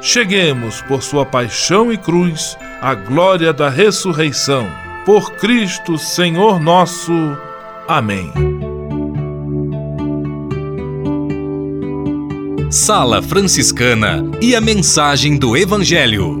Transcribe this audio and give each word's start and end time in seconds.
cheguemos, 0.00 0.80
por 0.82 1.02
sua 1.02 1.26
paixão 1.26 1.92
e 1.92 1.98
cruz, 1.98 2.56
à 2.80 2.94
glória 2.94 3.52
da 3.52 3.68
ressurreição. 3.68 4.66
Por 5.04 5.32
Cristo, 5.32 5.98
Senhor 5.98 6.60
nosso. 6.60 7.12
Amém. 7.88 8.32
Sala 12.70 13.20
Franciscana 13.20 14.22
e 14.40 14.54
a 14.54 14.60
mensagem 14.60 15.36
do 15.36 15.56
Evangelho. 15.56 16.40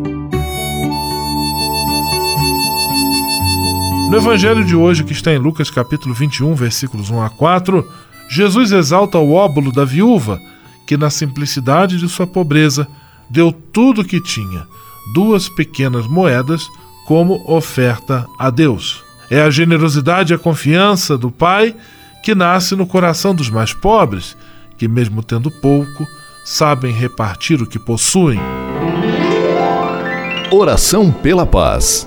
No 4.10 4.16
Evangelho 4.16 4.64
de 4.64 4.74
hoje, 4.74 5.04
que 5.04 5.12
está 5.12 5.32
em 5.32 5.38
Lucas 5.38 5.70
capítulo 5.70 6.14
21, 6.14 6.54
versículos 6.54 7.10
1 7.10 7.22
a 7.22 7.30
4, 7.30 7.84
Jesus 8.28 8.70
exalta 8.70 9.18
o 9.18 9.32
óbolo 9.32 9.72
da 9.72 9.84
viúva, 9.84 10.40
que 10.86 10.96
na 10.96 11.10
simplicidade 11.10 11.98
de 11.98 12.08
sua 12.08 12.26
pobreza 12.26 12.86
deu 13.30 13.52
tudo 13.52 14.02
o 14.02 14.04
que 14.04 14.20
tinha, 14.20 14.66
duas 15.14 15.48
pequenas 15.48 16.06
moedas, 16.06 16.68
como 17.06 17.42
oferta 17.46 18.26
a 18.38 18.50
Deus. 18.50 19.02
É 19.30 19.40
a 19.42 19.50
generosidade 19.50 20.32
e 20.32 20.36
a 20.36 20.38
confiança 20.38 21.16
do 21.16 21.30
Pai 21.30 21.74
que 22.22 22.34
nasce 22.34 22.76
no 22.76 22.86
coração 22.86 23.34
dos 23.34 23.48
mais 23.48 23.72
pobres, 23.72 24.36
que, 24.76 24.86
mesmo 24.86 25.22
tendo 25.22 25.50
pouco, 25.50 26.06
sabem 26.44 26.92
repartir 26.92 27.62
o 27.62 27.66
que 27.66 27.78
possuem. 27.78 28.38
Oração 30.52 31.10
pela 31.12 31.46
paz. 31.46 32.06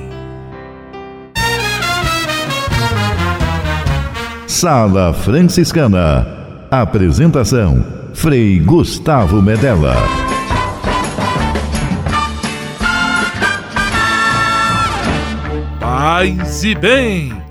Sala 4.51 5.13
Franciscana. 5.13 6.27
Apresentação: 6.69 7.81
Frei 8.13 8.59
Gustavo 8.59 9.41
Medella. 9.41 9.95
Paz 15.79 16.65
e 16.65 16.75
bem! 16.75 17.41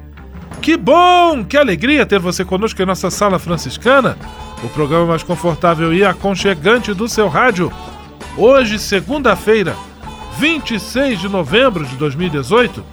Que 0.60 0.76
bom, 0.76 1.42
que 1.42 1.56
alegria 1.56 2.04
ter 2.04 2.18
você 2.18 2.44
conosco 2.44 2.82
em 2.82 2.86
nossa 2.86 3.10
Sala 3.10 3.38
Franciscana, 3.38 4.18
o 4.62 4.68
programa 4.68 5.06
mais 5.06 5.22
confortável 5.22 5.94
e 5.94 6.04
aconchegante 6.04 6.92
do 6.92 7.08
seu 7.08 7.28
rádio. 7.28 7.72
Hoje, 8.36 8.78
segunda-feira, 8.78 9.74
26 10.38 11.18
de 11.18 11.30
novembro 11.30 11.82
de 11.86 11.96
2018, 11.96 12.84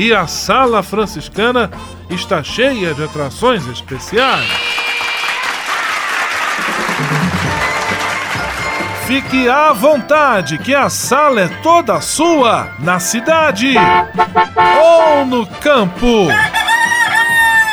e 0.00 0.14
a 0.14 0.26
Sala 0.26 0.82
Franciscana 0.82 1.70
está 2.08 2.42
cheia 2.42 2.94
de 2.94 3.04
atrações 3.04 3.66
especiais. 3.66 4.48
Fique 9.06 9.46
à 9.46 9.74
vontade, 9.74 10.56
que 10.56 10.74
a 10.74 10.88
sala 10.88 11.42
é 11.42 11.48
toda 11.62 12.00
sua, 12.00 12.70
na 12.78 12.98
cidade 12.98 13.74
ou 14.82 15.26
no 15.26 15.46
campo. 15.46 16.28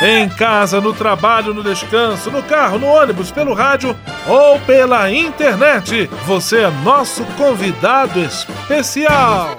Em 0.02 0.28
casa, 0.28 0.82
no 0.82 0.92
trabalho, 0.92 1.54
no 1.54 1.62
descanso, 1.62 2.30
no 2.30 2.42
carro, 2.42 2.78
no 2.78 2.88
ônibus, 2.88 3.30
pelo 3.30 3.54
rádio 3.54 3.96
ou 4.26 4.60
pela 4.60 5.10
internet, 5.10 6.10
você 6.26 6.64
é 6.64 6.70
nosso 6.84 7.24
convidado 7.38 8.20
especial. 8.20 9.56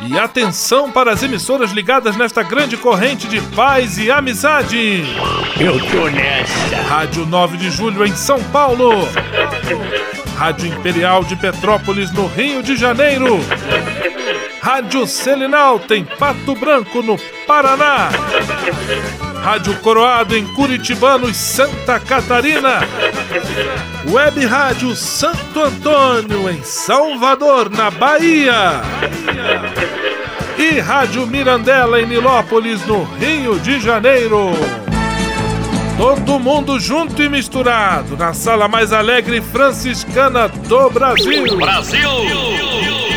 E 0.00 0.18
atenção 0.18 0.90
para 0.90 1.12
as 1.12 1.22
emissoras 1.22 1.72
ligadas 1.72 2.16
nesta 2.16 2.42
grande 2.42 2.76
corrente 2.76 3.26
de 3.26 3.40
paz 3.54 3.98
e 3.98 4.10
amizade. 4.10 5.04
Eu 5.58 5.78
tô 5.90 6.08
nessa. 6.08 6.76
Rádio 6.88 7.24
9 7.26 7.56
de 7.56 7.70
Julho 7.70 8.04
em 8.04 8.14
São 8.14 8.42
Paulo. 8.44 9.08
Rádio 10.36 10.68
Imperial 10.68 11.24
de 11.24 11.34
Petrópolis 11.34 12.10
no 12.12 12.26
Rio 12.26 12.62
de 12.62 12.76
Janeiro. 12.76 13.38
Rádio 14.60 15.06
Selinalta 15.06 15.96
em 15.96 16.04
Pato 16.04 16.54
Branco 16.54 17.02
no 17.02 17.16
Paraná. 17.46 18.10
Rádio 19.42 19.76
Coroado 19.76 20.36
em 20.36 20.44
Curitibano 20.54 21.28
e 21.28 21.34
Santa 21.34 21.98
Catarina. 22.00 22.80
Web 24.10 24.44
Rádio 24.44 24.94
Santo 24.94 25.62
Antônio 25.62 26.50
em 26.50 26.62
Salvador, 26.62 27.70
na 27.70 27.90
Bahia. 27.90 28.82
E 30.58 30.80
Rádio 30.80 31.26
Mirandela 31.26 32.00
em 32.00 32.06
Nilópolis, 32.06 32.84
no 32.86 33.04
Rio 33.04 33.58
de 33.60 33.78
Janeiro. 33.78 34.50
Todo 35.98 36.38
mundo 36.38 36.80
junto 36.80 37.22
e 37.22 37.28
misturado 37.28 38.16
na 38.16 38.32
sala 38.32 38.66
mais 38.66 38.92
alegre 38.92 39.40
franciscana 39.40 40.48
do 40.48 40.90
Brasil. 40.90 41.56
Brasil! 41.56 42.75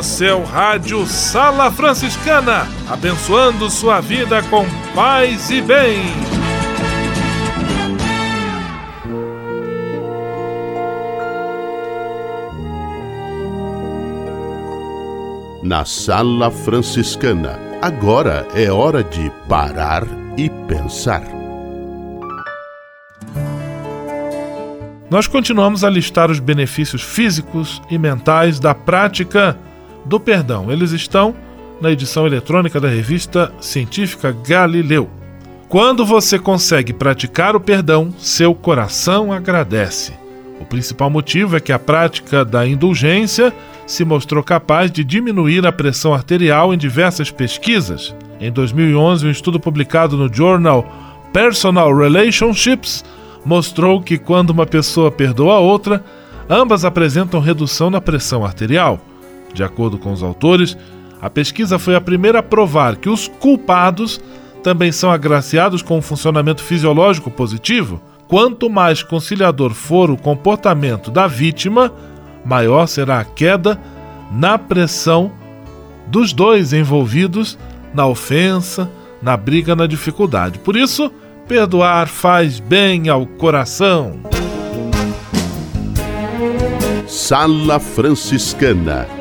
O 0.00 0.02
seu 0.02 0.42
rádio 0.42 1.06
Sala 1.06 1.70
Franciscana, 1.70 2.66
abençoando 2.88 3.68
sua 3.68 4.00
vida 4.00 4.42
com 4.44 4.64
paz 4.94 5.50
e 5.50 5.60
bem. 5.60 6.00
Na 15.62 15.84
Sala 15.84 16.50
Franciscana, 16.50 17.58
agora 17.82 18.48
é 18.54 18.72
hora 18.72 19.04
de 19.04 19.30
parar 19.46 20.04
e 20.34 20.48
pensar. 20.66 21.24
Nós 25.10 25.26
continuamos 25.26 25.84
a 25.84 25.90
listar 25.90 26.30
os 26.30 26.40
benefícios 26.40 27.02
físicos 27.02 27.82
e 27.90 27.98
mentais 27.98 28.58
da 28.58 28.74
prática 28.74 29.58
do 30.04 30.18
perdão. 30.20 30.70
Eles 30.70 30.92
estão 30.92 31.34
na 31.80 31.90
edição 31.90 32.26
eletrônica 32.26 32.80
da 32.80 32.88
revista 32.88 33.52
científica 33.60 34.36
Galileu. 34.46 35.08
Quando 35.68 36.04
você 36.04 36.38
consegue 36.38 36.92
praticar 36.92 37.54
o 37.54 37.60
perdão, 37.60 38.12
seu 38.18 38.54
coração 38.54 39.32
agradece. 39.32 40.12
O 40.60 40.64
principal 40.64 41.08
motivo 41.08 41.56
é 41.56 41.60
que 41.60 41.72
a 41.72 41.78
prática 41.78 42.44
da 42.44 42.66
indulgência 42.66 43.52
se 43.86 44.04
mostrou 44.04 44.42
capaz 44.42 44.90
de 44.90 45.02
diminuir 45.02 45.66
a 45.66 45.72
pressão 45.72 46.12
arterial 46.12 46.74
em 46.74 46.78
diversas 46.78 47.30
pesquisas. 47.30 48.14
Em 48.40 48.50
2011, 48.52 49.26
um 49.26 49.30
estudo 49.30 49.58
publicado 49.58 50.16
no 50.16 50.32
jornal 50.32 50.86
Personal 51.32 51.96
Relationships 51.96 53.04
mostrou 53.44 54.02
que 54.02 54.18
quando 54.18 54.50
uma 54.50 54.66
pessoa 54.66 55.10
perdoa 55.10 55.54
a 55.54 55.60
outra, 55.60 56.04
ambas 56.48 56.84
apresentam 56.84 57.40
redução 57.40 57.90
na 57.90 58.00
pressão 58.00 58.44
arterial. 58.44 59.00
De 59.52 59.62
acordo 59.62 59.98
com 59.98 60.12
os 60.12 60.22
autores, 60.22 60.76
a 61.20 61.28
pesquisa 61.28 61.78
foi 61.78 61.94
a 61.94 62.00
primeira 62.00 62.38
a 62.38 62.42
provar 62.42 62.96
que 62.96 63.08
os 63.08 63.28
culpados 63.28 64.20
também 64.62 64.92
são 64.92 65.10
agraciados 65.10 65.82
com 65.82 65.98
um 65.98 66.02
funcionamento 66.02 66.62
fisiológico 66.62 67.30
positivo. 67.30 68.00
Quanto 68.28 68.70
mais 68.70 69.02
conciliador 69.02 69.72
for 69.72 70.10
o 70.10 70.16
comportamento 70.16 71.10
da 71.10 71.26
vítima, 71.26 71.92
maior 72.44 72.86
será 72.86 73.20
a 73.20 73.24
queda 73.24 73.78
na 74.30 74.56
pressão 74.56 75.32
dos 76.06 76.32
dois 76.32 76.72
envolvidos 76.72 77.58
na 77.92 78.06
ofensa, 78.06 78.88
na 79.20 79.36
briga, 79.36 79.74
na 79.74 79.86
dificuldade. 79.86 80.58
Por 80.60 80.76
isso, 80.76 81.10
perdoar 81.48 82.06
faz 82.06 82.60
bem 82.60 83.08
ao 83.08 83.26
coração. 83.26 84.20
Sala 87.06 87.80
Franciscana 87.80 89.19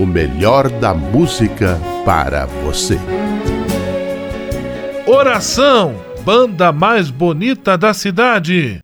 o 0.00 0.06
melhor 0.06 0.70
da 0.70 0.94
música 0.94 1.78
para 2.06 2.46
você. 2.46 2.98
Oração, 5.06 5.94
banda 6.24 6.72
mais 6.72 7.10
bonita 7.10 7.76
da 7.76 7.92
cidade. 7.92 8.80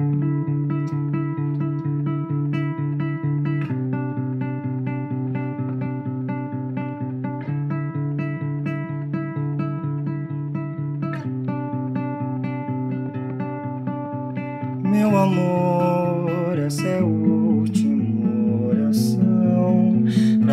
Meu 14.85 15.17
amor, 15.17 16.59
essa 16.59 16.87
é 16.87 16.99
a 16.99 17.05
última 17.05 18.69
oração 18.69 19.25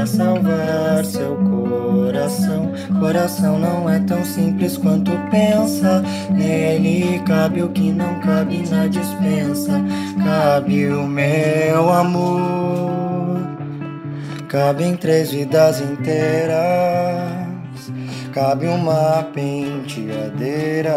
salvar 0.06 1.06
seu 1.06 1.36
coração. 1.36 2.72
Coração 3.00 3.60
não 3.60 3.90
é 3.90 4.00
tão 4.00 4.24
simples 4.24 4.78
quanto 4.78 5.12
pensa. 5.30 6.04
Nele 6.30 7.22
cabe 7.26 7.64
o 7.64 7.70
que 7.70 7.92
não 7.92 8.20
cabe 8.20 8.68
na 8.70 8.88
dispensa. 8.88 9.82
Cabe 10.24 10.88
o 10.88 11.08
meu 11.08 11.92
amor. 11.92 13.40
Cabe 14.48 14.84
em 14.84 14.96
três 14.96 15.32
vidas 15.32 15.82
inteiras. 15.82 16.54
Cabe 18.32 18.68
uma 18.68 19.24
penteadeira. 19.34 20.94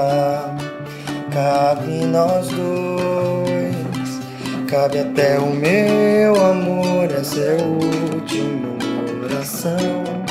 Cabe 1.32 2.04
nós 2.06 2.48
dois. 2.48 4.20
Cabe 4.68 4.98
até 4.98 5.38
o 5.38 5.46
meu 5.54 6.34
amor. 6.44 6.86
É 7.38 7.60
a 7.60 7.64
última 7.64 8.55
oração 9.66 10.26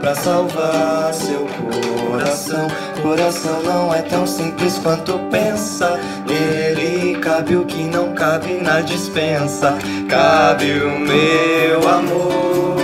pra 0.00 0.14
salvar 0.14 1.14
seu 1.14 1.46
coração. 1.46 2.68
Coração 3.02 3.62
não 3.62 3.94
é 3.94 4.02
tão 4.02 4.26
simples 4.26 4.78
quanto 4.78 5.18
pensa. 5.30 5.98
Nele 6.26 7.18
cabe 7.18 7.56
o 7.56 7.64
que 7.64 7.84
não 7.84 8.12
cabe 8.12 8.54
na 8.54 8.80
dispensa. 8.80 9.76
Cabe 10.08 10.72
o 10.80 10.98
meu 10.98 11.88
amor. 11.88 12.76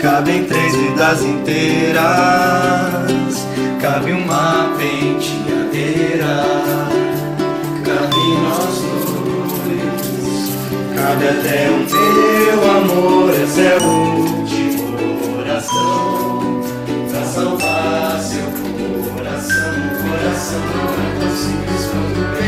Cabe 0.00 0.32
em 0.32 0.44
três 0.44 0.74
vidas 0.74 1.22
inteiras. 1.22 2.04
Cabe 3.80 4.12
uma 4.12 4.76
penteadeira. 4.78 6.44
Cabe 7.84 8.16
nós 8.42 8.82
dois. 9.66 10.50
Cabe 10.96 11.28
até 11.28 11.70
o 11.70 11.86
teu 11.86 12.70
amor. 12.70 13.30
Essa 13.42 13.60
é 13.60 13.76
a 13.76 14.15
Coração 20.46 20.60
não 20.60 20.94
é 20.94 21.18
tão 21.18 21.36
simples 21.36 22.45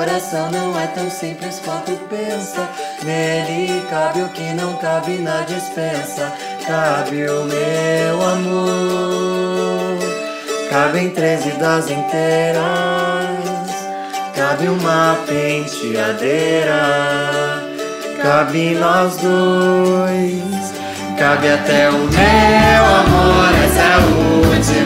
coração. 0.00 0.50
Não 0.50 0.78
é 0.80 0.86
tão 0.88 1.10
simples 1.10 1.60
quanto 1.62 1.92
pensa. 2.08 2.66
Nele 3.02 3.84
cabe 3.90 4.22
o 4.22 4.28
que 4.30 4.54
não 4.54 4.74
cabe 4.76 5.18
na 5.18 5.42
dispensa. 5.42 6.32
Cabe 6.66 7.28
o 7.28 7.44
meu 7.44 8.22
amor. 8.22 9.98
Cabe 10.70 11.00
em 11.00 11.10
três 11.10 11.44
vidas 11.44 11.90
inteiras. 11.90 12.60
Cabe 14.34 14.68
uma 14.68 15.18
penteadeira. 15.26 16.80
cabe 18.22 18.74
nós 18.76 19.16
dois. 19.16 20.70
Cabe 21.18 21.50
até 21.50 21.90
o 21.90 21.98
meu 21.98 22.84
amor, 22.96 23.52
essa 23.62 23.80
é 23.80 23.92
a 23.92 23.98
última 23.98 24.79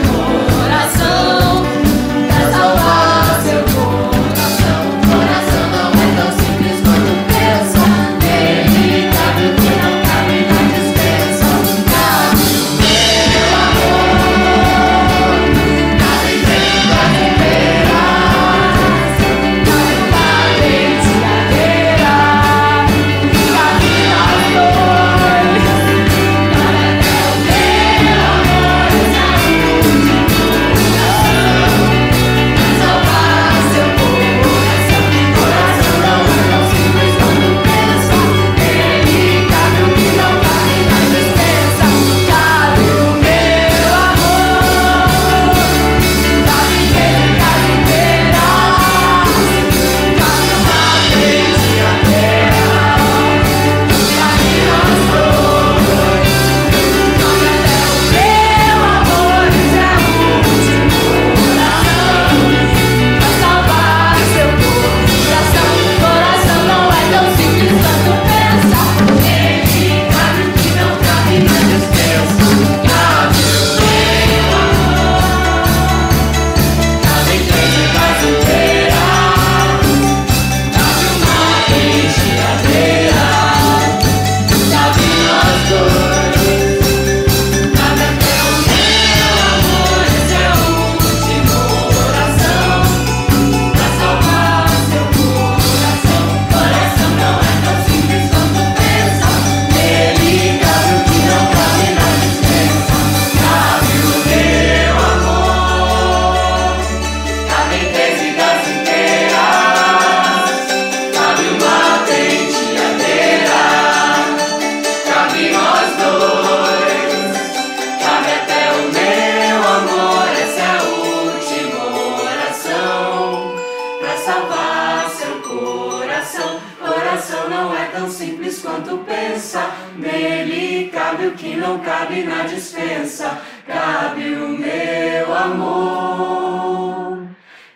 tão 127.95 128.09
simples 128.09 128.61
quanto 128.61 128.97
pensa. 128.99 129.71
Nele 129.97 130.89
cabe 130.89 131.27
o 131.27 131.31
que 131.31 131.55
não 131.55 131.79
cabe 131.79 132.23
na 132.23 132.43
dispensa. 132.43 133.39
Cabe 133.65 134.35
o 134.35 134.49
meu 134.49 135.33
amor. 135.35 137.25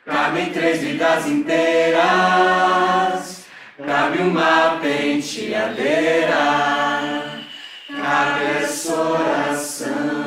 Cabem 0.06 0.52
três 0.52 0.82
vidas 0.82 1.26
inteiras. 1.26 2.00
Cabe 3.86 4.20
uma 4.20 4.78
penteadeira 4.82 6.36
Cabe 7.88 8.44
essa 8.62 8.94
oração 8.94 10.19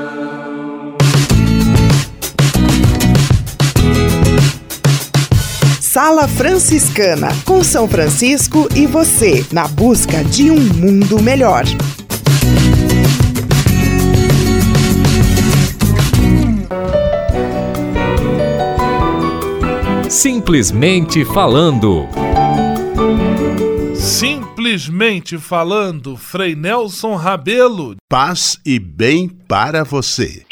Sala 5.92 6.26
Franciscana, 6.26 7.28
com 7.44 7.62
São 7.62 7.86
Francisco 7.86 8.66
e 8.74 8.86
você, 8.86 9.44
na 9.52 9.68
busca 9.68 10.24
de 10.24 10.50
um 10.50 10.58
mundo 10.58 11.22
melhor. 11.22 11.64
Simplesmente 20.08 21.26
falando. 21.26 22.08
Simplesmente 23.94 25.36
falando, 25.36 26.16
Frei 26.16 26.56
Nelson 26.56 27.16
Rabelo. 27.16 27.96
Paz 28.08 28.58
e 28.64 28.78
bem 28.78 29.28
para 29.28 29.84
você. 29.84 30.42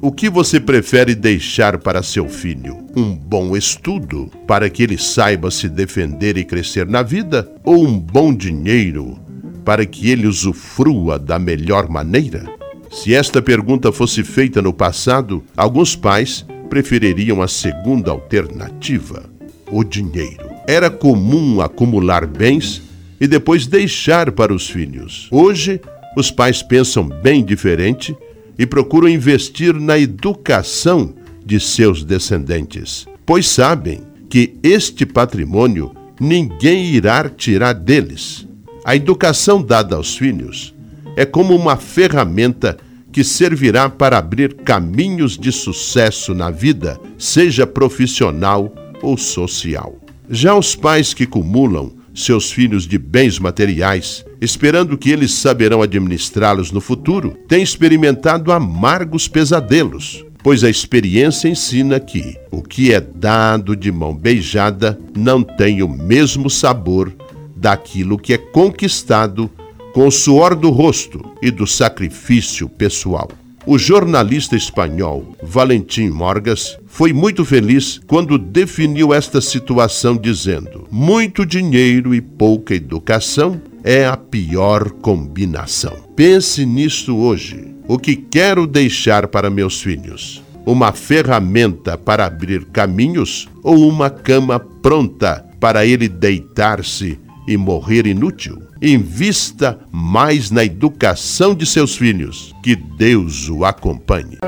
O 0.00 0.12
que 0.12 0.28
você 0.28 0.60
prefere 0.60 1.14
deixar 1.14 1.78
para 1.78 2.02
seu 2.02 2.28
filho? 2.28 2.86
Um 2.94 3.14
bom 3.14 3.56
estudo 3.56 4.30
para 4.46 4.68
que 4.68 4.82
ele 4.82 4.98
saiba 4.98 5.50
se 5.50 5.68
defender 5.68 6.36
e 6.36 6.44
crescer 6.44 6.86
na 6.86 7.02
vida? 7.02 7.50
Ou 7.64 7.82
um 7.84 7.98
bom 7.98 8.34
dinheiro 8.34 9.18
para 9.64 9.86
que 9.86 10.10
ele 10.10 10.26
usufrua 10.26 11.18
da 11.18 11.38
melhor 11.38 11.88
maneira? 11.88 12.44
Se 12.90 13.14
esta 13.14 13.40
pergunta 13.40 13.90
fosse 13.90 14.22
feita 14.22 14.60
no 14.60 14.72
passado, 14.72 15.42
alguns 15.56 15.96
pais 15.96 16.44
prefeririam 16.68 17.40
a 17.40 17.48
segunda 17.48 18.10
alternativa, 18.10 19.24
o 19.70 19.82
dinheiro. 19.82 20.50
Era 20.68 20.90
comum 20.90 21.60
acumular 21.60 22.26
bens 22.26 22.82
e 23.20 23.26
depois 23.26 23.66
deixar 23.66 24.30
para 24.30 24.52
os 24.52 24.68
filhos. 24.68 25.26
Hoje, 25.30 25.80
os 26.16 26.30
pais 26.30 26.62
pensam 26.62 27.08
bem 27.08 27.44
diferente 27.44 28.16
e 28.58 28.66
procuram 28.66 29.08
investir 29.08 29.74
na 29.74 29.98
educação 29.98 31.14
de 31.44 31.60
seus 31.60 32.02
descendentes, 32.02 33.06
pois 33.24 33.48
sabem 33.48 34.02
que 34.28 34.54
este 34.62 35.06
patrimônio 35.06 35.94
ninguém 36.20 36.86
irá 36.86 37.28
tirar 37.28 37.72
deles. 37.72 38.46
A 38.84 38.96
educação 38.96 39.62
dada 39.62 39.96
aos 39.96 40.16
filhos 40.16 40.74
é 41.16 41.24
como 41.24 41.54
uma 41.54 41.76
ferramenta 41.76 42.76
que 43.16 43.24
servirá 43.24 43.88
para 43.88 44.18
abrir 44.18 44.52
caminhos 44.56 45.38
de 45.38 45.50
sucesso 45.50 46.34
na 46.34 46.50
vida, 46.50 47.00
seja 47.16 47.66
profissional 47.66 48.70
ou 49.00 49.16
social. 49.16 49.96
Já 50.28 50.54
os 50.54 50.76
pais 50.76 51.14
que 51.14 51.24
cumulam 51.24 51.92
seus 52.14 52.52
filhos 52.52 52.86
de 52.86 52.98
bens 52.98 53.38
materiais, 53.38 54.25
esperando 54.40 54.98
que 54.98 55.10
eles 55.10 55.32
saberão 55.32 55.82
administrá-los 55.82 56.70
no 56.70 56.80
futuro, 56.80 57.36
têm 57.48 57.62
experimentado 57.62 58.52
amargos 58.52 59.28
pesadelos, 59.28 60.24
pois 60.42 60.62
a 60.62 60.70
experiência 60.70 61.48
ensina 61.48 61.98
que 61.98 62.36
o 62.50 62.62
que 62.62 62.92
é 62.92 63.00
dado 63.00 63.74
de 63.74 63.90
mão 63.90 64.14
beijada 64.14 64.98
não 65.16 65.42
tem 65.42 65.82
o 65.82 65.88
mesmo 65.88 66.48
sabor 66.48 67.12
daquilo 67.56 68.18
que 68.18 68.34
é 68.34 68.38
conquistado 68.38 69.50
com 69.92 70.06
o 70.06 70.10
suor 70.10 70.54
do 70.54 70.70
rosto 70.70 71.24
e 71.40 71.50
do 71.50 71.66
sacrifício 71.66 72.68
pessoal. 72.68 73.30
O 73.66 73.76
jornalista 73.76 74.54
espanhol 74.54 75.34
Valentim 75.42 76.08
Morgas 76.08 76.78
foi 76.86 77.12
muito 77.12 77.44
feliz 77.44 78.00
quando 78.06 78.38
definiu 78.38 79.12
esta 79.12 79.40
situação 79.40 80.16
dizendo: 80.16 80.86
muito 80.88 81.44
dinheiro 81.44 82.14
e 82.14 82.20
pouca 82.20 82.76
educação 82.76 83.60
é 83.86 84.04
a 84.04 84.16
pior 84.16 84.90
combinação. 84.90 85.96
Pense 86.16 86.66
nisto 86.66 87.16
hoje. 87.16 87.72
O 87.86 87.96
que 87.96 88.16
quero 88.16 88.66
deixar 88.66 89.28
para 89.28 89.48
meus 89.48 89.80
filhos? 89.80 90.42
Uma 90.66 90.90
ferramenta 90.90 91.96
para 91.96 92.26
abrir 92.26 92.64
caminhos 92.64 93.48
ou 93.62 93.88
uma 93.88 94.10
cama 94.10 94.58
pronta 94.58 95.46
para 95.60 95.86
ele 95.86 96.08
deitar-se 96.08 97.20
e 97.46 97.56
morrer 97.56 98.08
inútil? 98.08 98.60
Invista 98.82 99.78
mais 99.92 100.50
na 100.50 100.64
educação 100.64 101.54
de 101.54 101.64
seus 101.64 101.96
filhos. 101.96 102.52
Que 102.64 102.74
Deus 102.74 103.48
o 103.48 103.64
acompanhe. 103.64 104.38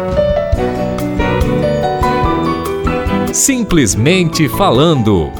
Simplesmente 3.32 4.48
falando. 4.48 5.30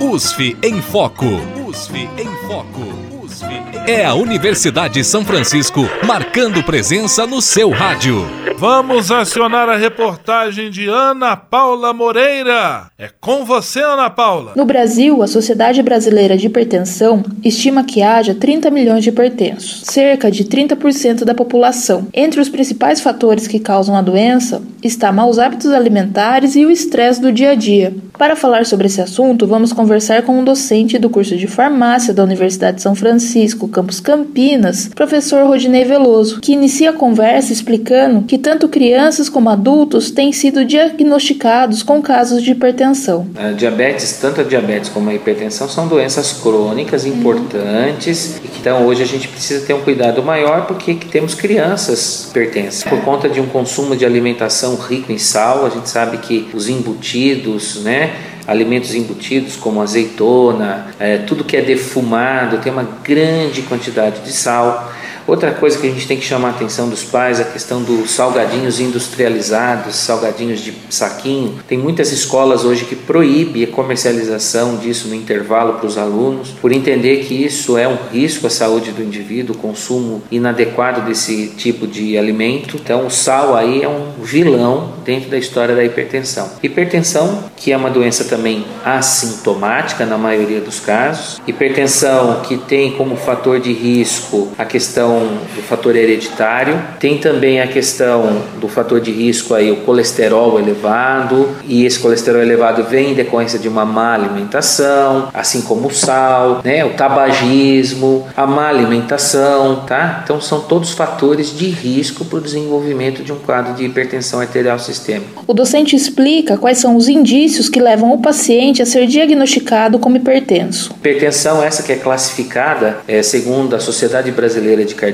USF 0.00 0.56
em 0.62 0.80
Foco. 0.80 1.59
USF 1.70 1.94
em 2.18 2.48
Foco. 2.48 2.80
USF 3.24 3.46
é 3.86 4.04
a 4.04 4.12
Universidade 4.12 5.04
São 5.04 5.24
Francisco 5.24 5.82
marcando 6.04 6.64
presença 6.64 7.28
no 7.28 7.40
seu 7.40 7.70
rádio. 7.70 8.26
Vamos 8.58 9.12
acionar 9.12 9.68
a 9.68 9.76
reportagem 9.76 10.68
de 10.68 10.88
Ana 10.88 11.36
Paula 11.36 11.92
Moreira. 11.92 12.90
É 12.98 13.08
com 13.20 13.44
você, 13.44 13.80
Ana 13.80 14.10
Paula. 14.10 14.54
No 14.56 14.64
Brasil, 14.64 15.22
a 15.22 15.28
Sociedade 15.28 15.80
Brasileira 15.80 16.36
de 16.36 16.48
Hipertensão 16.48 17.22
estima 17.44 17.84
que 17.84 18.02
haja 18.02 18.34
30 18.34 18.68
milhões 18.70 19.04
de 19.04 19.10
hipertensos, 19.10 19.82
cerca 19.84 20.28
de 20.28 20.44
30% 20.44 21.24
da 21.24 21.34
população. 21.34 22.08
Entre 22.12 22.40
os 22.40 22.48
principais 22.48 23.00
fatores 23.00 23.46
que 23.46 23.60
causam 23.60 23.94
a 23.94 24.02
doença 24.02 24.60
está 24.82 25.12
maus 25.12 25.38
hábitos 25.38 25.70
alimentares 25.70 26.56
e 26.56 26.66
o 26.66 26.70
estresse 26.70 27.20
do 27.20 27.30
dia 27.30 27.52
a 27.52 27.54
dia. 27.54 27.94
Para 28.20 28.36
falar 28.36 28.66
sobre 28.66 28.86
esse 28.86 29.00
assunto, 29.00 29.46
vamos 29.46 29.72
conversar 29.72 30.20
com 30.24 30.38
um 30.38 30.44
docente 30.44 30.98
do 30.98 31.08
curso 31.08 31.38
de 31.38 31.46
farmácia 31.46 32.12
da 32.12 32.22
Universidade 32.22 32.76
de 32.76 32.82
São 32.82 32.94
Francisco, 32.94 33.66
campus 33.66 33.98
Campinas, 33.98 34.90
professor 34.94 35.46
Rodinei 35.46 35.84
Veloso, 35.84 36.38
que 36.38 36.52
inicia 36.52 36.90
a 36.90 36.92
conversa 36.92 37.50
explicando 37.50 38.20
que 38.26 38.36
tanto 38.36 38.68
crianças 38.68 39.30
como 39.30 39.48
adultos 39.48 40.10
têm 40.10 40.34
sido 40.34 40.66
diagnosticados 40.66 41.82
com 41.82 42.02
casos 42.02 42.42
de 42.42 42.50
hipertensão. 42.50 43.26
A 43.34 43.52
diabetes, 43.52 44.18
tanto 44.20 44.42
a 44.42 44.44
diabetes 44.44 44.90
como 44.90 45.08
a 45.08 45.14
hipertensão, 45.14 45.66
são 45.66 45.88
doenças 45.88 46.30
crônicas 46.30 47.06
importantes 47.06 48.36
e 48.44 48.48
que 48.48 48.60
então 48.60 48.84
hoje 48.84 49.02
a 49.02 49.06
gente 49.06 49.26
precisa 49.26 49.64
ter 49.64 49.72
um 49.72 49.80
cuidado 49.80 50.22
maior 50.22 50.66
porque 50.66 50.94
temos 50.94 51.32
crianças 51.34 52.26
hipertensas. 52.28 52.84
Por 52.84 53.00
conta 53.00 53.26
de 53.26 53.40
um 53.40 53.46
consumo 53.46 53.96
de 53.96 54.04
alimentação 54.04 54.76
rico 54.76 55.10
em 55.10 55.16
sal, 55.16 55.64
a 55.64 55.70
gente 55.70 55.88
sabe 55.88 56.18
que 56.18 56.46
os 56.52 56.68
embutidos, 56.68 57.82
né? 57.82 58.09
Alimentos 58.46 58.94
embutidos 58.94 59.56
como 59.56 59.82
azeitona, 59.82 60.88
é, 60.98 61.18
tudo 61.18 61.44
que 61.44 61.56
é 61.56 61.62
defumado 61.62 62.58
tem 62.58 62.72
uma 62.72 62.86
grande 63.04 63.62
quantidade 63.62 64.20
de 64.20 64.32
sal. 64.32 64.92
Outra 65.30 65.52
coisa 65.52 65.78
que 65.78 65.86
a 65.86 65.90
gente 65.90 66.08
tem 66.08 66.16
que 66.16 66.24
chamar 66.24 66.48
a 66.48 66.50
atenção 66.50 66.88
dos 66.88 67.04
pais 67.04 67.38
é 67.38 67.42
a 67.42 67.46
questão 67.46 67.84
dos 67.84 68.10
salgadinhos 68.10 68.80
industrializados, 68.80 69.94
salgadinhos 69.94 70.58
de 70.58 70.74
saquinho. 70.90 71.54
Tem 71.68 71.78
muitas 71.78 72.10
escolas 72.10 72.64
hoje 72.64 72.84
que 72.84 72.96
proíbem 72.96 73.62
a 73.62 73.68
comercialização 73.68 74.76
disso 74.78 75.06
no 75.06 75.14
intervalo 75.14 75.74
para 75.74 75.86
os 75.86 75.96
alunos, 75.96 76.48
por 76.60 76.72
entender 76.72 77.18
que 77.18 77.44
isso 77.44 77.78
é 77.78 77.86
um 77.86 77.96
risco 78.12 78.48
à 78.48 78.50
saúde 78.50 78.90
do 78.90 79.04
indivíduo, 79.04 79.54
o 79.54 79.58
consumo 79.58 80.20
inadequado 80.32 81.02
desse 81.02 81.54
tipo 81.56 81.86
de 81.86 82.18
alimento. 82.18 82.76
Então, 82.82 83.06
o 83.06 83.10
sal 83.10 83.54
aí 83.54 83.84
é 83.84 83.88
um 83.88 84.10
vilão 84.20 84.94
dentro 85.04 85.30
da 85.30 85.38
história 85.38 85.76
da 85.76 85.84
hipertensão. 85.84 86.50
Hipertensão, 86.60 87.44
que 87.56 87.70
é 87.70 87.76
uma 87.76 87.88
doença 87.88 88.24
também 88.24 88.64
assintomática 88.84 90.04
na 90.04 90.18
maioria 90.18 90.60
dos 90.60 90.80
casos. 90.80 91.40
Hipertensão 91.46 92.40
que 92.40 92.56
tem 92.56 92.90
como 92.96 93.14
fator 93.14 93.60
de 93.60 93.72
risco 93.72 94.48
a 94.58 94.64
questão 94.64 95.19
do 95.26 95.62
fator 95.62 95.96
hereditário, 95.96 96.80
tem 96.98 97.18
também 97.18 97.60
a 97.60 97.66
questão 97.66 98.42
do 98.60 98.68
fator 98.68 99.00
de 99.00 99.10
risco 99.10 99.54
aí 99.54 99.70
o 99.70 99.76
colesterol 99.76 100.58
elevado, 100.58 101.48
e 101.66 101.84
esse 101.84 101.98
colesterol 101.98 102.42
elevado 102.42 102.84
vem 102.84 103.12
em 103.12 103.14
decorrência 103.14 103.58
de 103.58 103.68
uma 103.68 103.84
má 103.84 104.14
alimentação, 104.14 105.28
assim 105.32 105.62
como 105.62 105.88
o 105.88 105.94
sal, 105.94 106.60
né, 106.64 106.84
o 106.84 106.90
tabagismo, 106.90 108.26
a 108.36 108.46
má 108.46 108.68
alimentação, 108.68 109.84
tá? 109.86 110.20
Então 110.24 110.40
são 110.40 110.60
todos 110.60 110.92
fatores 110.92 111.56
de 111.56 111.68
risco 111.68 112.24
para 112.24 112.38
o 112.38 112.40
desenvolvimento 112.40 113.22
de 113.22 113.32
um 113.32 113.38
quadro 113.38 113.74
de 113.74 113.84
hipertensão 113.84 114.40
arterial 114.40 114.78
sistêmica. 114.78 115.42
O 115.46 115.54
docente 115.54 115.96
explica 115.96 116.56
quais 116.56 116.78
são 116.78 116.96
os 116.96 117.08
indícios 117.08 117.68
que 117.68 117.80
levam 117.80 118.12
o 118.12 118.18
paciente 118.18 118.82
a 118.82 118.86
ser 118.86 119.06
diagnosticado 119.06 119.98
como 119.98 120.16
hipertenso. 120.16 120.92
Hipertensão 120.96 121.62
essa 121.62 121.82
que 121.82 121.92
é 121.92 121.96
classificada 121.96 122.98
é, 123.06 123.22
segundo 123.22 123.74
a 123.74 123.80
Sociedade 123.80 124.30
Brasileira 124.30 124.84
de 124.84 124.94
cardiologia, 124.94 125.09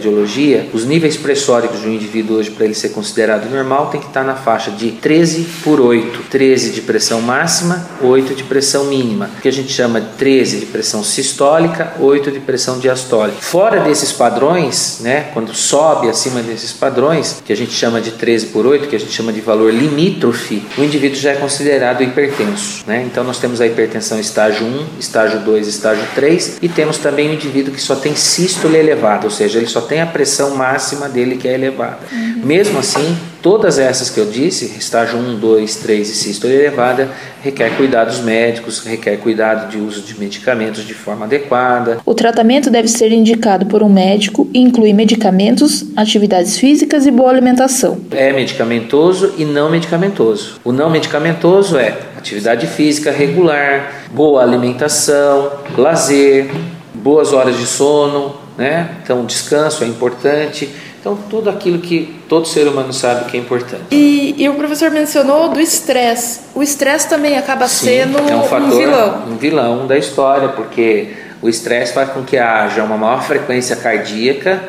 os 0.72 0.84
níveis 0.84 1.16
pressóricos 1.16 1.80
de 1.80 1.88
um 1.88 1.92
indivíduo 1.92 2.36
hoje, 2.38 2.50
para 2.50 2.64
ele 2.64 2.74
ser 2.74 2.90
considerado 2.90 3.48
normal, 3.50 3.88
tem 3.88 4.00
que 4.00 4.06
estar 4.06 4.24
na 4.24 4.34
faixa 4.34 4.70
de 4.70 4.92
13 4.92 5.46
por 5.62 5.80
8. 5.80 6.24
13 6.30 6.70
de 6.70 6.82
pressão 6.82 7.20
máxima, 7.20 7.86
8 8.02 8.34
de 8.34 8.44
pressão 8.44 8.84
mínima, 8.84 9.30
que 9.40 9.48
a 9.48 9.52
gente 9.52 9.72
chama 9.72 10.00
de 10.00 10.08
13 10.16 10.58
de 10.58 10.66
pressão 10.66 11.02
sistólica, 11.02 11.94
8 11.98 12.30
de 12.30 12.40
pressão 12.40 12.78
diastólica. 12.78 13.38
Fora 13.40 13.80
desses 13.80 14.12
padrões, 14.12 14.98
né, 15.00 15.30
quando 15.32 15.54
sobe 15.54 16.08
acima 16.08 16.42
desses 16.42 16.72
padrões, 16.72 17.42
que 17.44 17.52
a 17.52 17.56
gente 17.56 17.72
chama 17.72 18.00
de 18.00 18.12
13 18.12 18.46
por 18.46 18.66
8, 18.66 18.88
que 18.88 18.96
a 18.96 19.00
gente 19.00 19.12
chama 19.12 19.32
de 19.32 19.40
valor 19.40 19.72
limítrofe, 19.72 20.62
o 20.76 20.82
indivíduo 20.82 21.18
já 21.18 21.32
é 21.32 21.36
considerado 21.36 22.02
hipertenso. 22.02 22.84
Né? 22.86 23.04
Então 23.06 23.24
nós 23.24 23.38
temos 23.38 23.60
a 23.60 23.66
hipertensão 23.66 24.18
estágio 24.18 24.66
1, 24.66 24.86
estágio 24.98 25.40
2, 25.40 25.66
estágio 25.66 26.04
3 26.14 26.58
e 26.62 26.68
temos 26.68 26.98
também 26.98 27.30
o 27.30 27.34
indivíduo 27.34 27.72
que 27.72 27.80
só 27.80 27.96
tem 27.96 28.14
sístole 28.14 28.76
elevada, 28.76 29.24
ou 29.24 29.30
seja, 29.30 29.58
ele 29.58 29.66
só 29.66 29.75
tem 29.82 30.00
a 30.00 30.06
pressão 30.06 30.56
máxima 30.56 31.08
dele 31.08 31.36
que 31.36 31.48
é 31.48 31.54
elevada. 31.54 31.98
Uhum. 32.10 32.40
Mesmo 32.44 32.78
assim, 32.78 33.16
todas 33.42 33.78
essas 33.78 34.10
que 34.10 34.18
eu 34.18 34.26
disse, 34.26 34.76
estágio 34.78 35.18
1, 35.18 35.38
2, 35.38 35.76
3 35.76 36.08
e 36.08 36.14
sístole 36.14 36.54
elevada, 36.54 37.08
requer 37.42 37.76
cuidados 37.76 38.20
médicos, 38.20 38.80
requer 38.80 39.18
cuidado 39.18 39.70
de 39.70 39.78
uso 39.78 40.02
de 40.02 40.18
medicamentos 40.18 40.84
de 40.84 40.94
forma 40.94 41.26
adequada. 41.26 41.98
O 42.04 42.14
tratamento 42.14 42.70
deve 42.70 42.88
ser 42.88 43.12
indicado 43.12 43.66
por 43.66 43.82
um 43.82 43.88
médico 43.88 44.48
e 44.52 44.58
inclui 44.58 44.92
medicamentos, 44.92 45.84
atividades 45.96 46.56
físicas 46.56 47.06
e 47.06 47.10
boa 47.10 47.30
alimentação. 47.30 47.98
É 48.10 48.32
medicamentoso 48.32 49.34
e 49.38 49.44
não 49.44 49.70
medicamentoso. 49.70 50.60
O 50.64 50.72
não 50.72 50.90
medicamentoso 50.90 51.76
é 51.78 51.96
atividade 52.16 52.66
física 52.66 53.12
regular, 53.12 53.92
boa 54.12 54.42
alimentação, 54.42 55.52
lazer, 55.76 56.50
boas 56.94 57.32
horas 57.32 57.56
de 57.56 57.66
sono, 57.66 58.45
né? 58.56 58.96
Então, 59.02 59.24
descanso 59.24 59.84
é 59.84 59.86
importante. 59.86 60.68
Então, 61.00 61.16
tudo 61.30 61.48
aquilo 61.48 61.78
que 61.78 62.20
todo 62.28 62.48
ser 62.48 62.66
humano 62.66 62.92
sabe 62.92 63.30
que 63.30 63.36
é 63.36 63.40
importante. 63.40 63.84
E, 63.90 64.34
e 64.38 64.48
o 64.48 64.54
professor 64.54 64.90
mencionou 64.90 65.50
do 65.50 65.60
estresse. 65.60 66.40
O 66.54 66.62
estresse 66.62 67.08
também 67.08 67.38
acaba 67.38 67.68
Sim, 67.68 67.86
sendo 67.86 68.18
é 68.18 68.34
um, 68.34 68.42
fator, 68.42 68.68
um 68.68 68.76
vilão. 68.76 69.22
Um 69.28 69.36
vilão 69.36 69.86
da 69.86 69.96
história, 69.96 70.48
porque 70.48 71.14
o 71.40 71.48
estresse 71.48 71.92
faz 71.92 72.10
com 72.10 72.24
que 72.24 72.36
haja 72.36 72.82
uma 72.82 72.96
maior 72.96 73.22
frequência 73.22 73.76
cardíaca. 73.76 74.60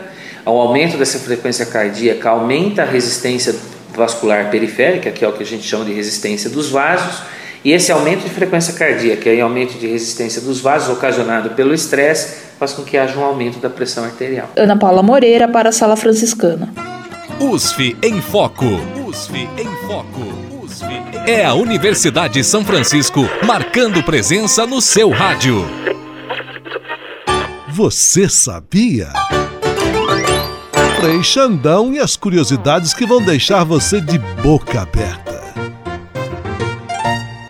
Ao 0.45 0.55
aumento 0.55 0.95
dessa 0.95 1.17
frequência 1.17 1.65
cardíaca, 1.65 2.29
aumenta 2.29 2.83
a 2.83 2.85
resistência 2.85 3.55
vascular 3.95 4.51
periférica, 4.51 5.09
que 5.09 5.25
é 5.25 5.27
o 5.27 5.33
que 5.33 5.41
a 5.41 5.45
gente 5.45 5.63
chama 5.63 5.85
de 5.85 5.91
resistência 5.91 6.49
dos 6.49 6.69
vasos 6.69 7.23
e 7.63 7.71
esse 7.71 7.91
aumento 7.91 8.23
de 8.23 8.29
frequência 8.29 8.73
cardíaca 8.73 9.29
e 9.29 9.41
aumento 9.41 9.77
de 9.77 9.87
resistência 9.87 10.41
dos 10.41 10.61
vasos 10.61 10.89
ocasionado 10.89 11.51
pelo 11.51 11.73
estresse 11.73 12.47
faz 12.59 12.73
com 12.73 12.83
que 12.83 12.97
haja 12.97 13.17
um 13.17 13.23
aumento 13.23 13.59
da 13.59 13.69
pressão 13.69 14.03
arterial. 14.03 14.49
Ana 14.55 14.77
Paula 14.77 15.03
Moreira 15.03 15.47
para 15.47 15.69
a 15.69 15.71
Sala 15.71 15.95
Franciscana. 15.95 16.73
USF 17.39 17.95
em 18.01 18.21
Foco. 18.21 18.65
USF 19.07 19.47
em 19.57 19.87
Foco. 19.87 20.63
USF 20.63 20.85
é 21.27 21.45
a 21.45 21.53
Universidade 21.53 22.43
São 22.43 22.63
Francisco 22.63 23.21
marcando 23.45 24.01
presença 24.03 24.65
no 24.65 24.81
seu 24.81 25.09
rádio. 25.09 25.65
Você 27.69 28.27
sabia? 28.27 29.09
Frei 30.99 31.23
Xandão 31.23 31.93
e 31.93 31.99
as 31.99 32.15
curiosidades 32.15 32.91
que 32.91 33.05
vão 33.05 33.21
deixar 33.21 33.63
você 33.63 34.01
de 34.01 34.17
boca 34.41 34.81
aberta. 34.81 35.36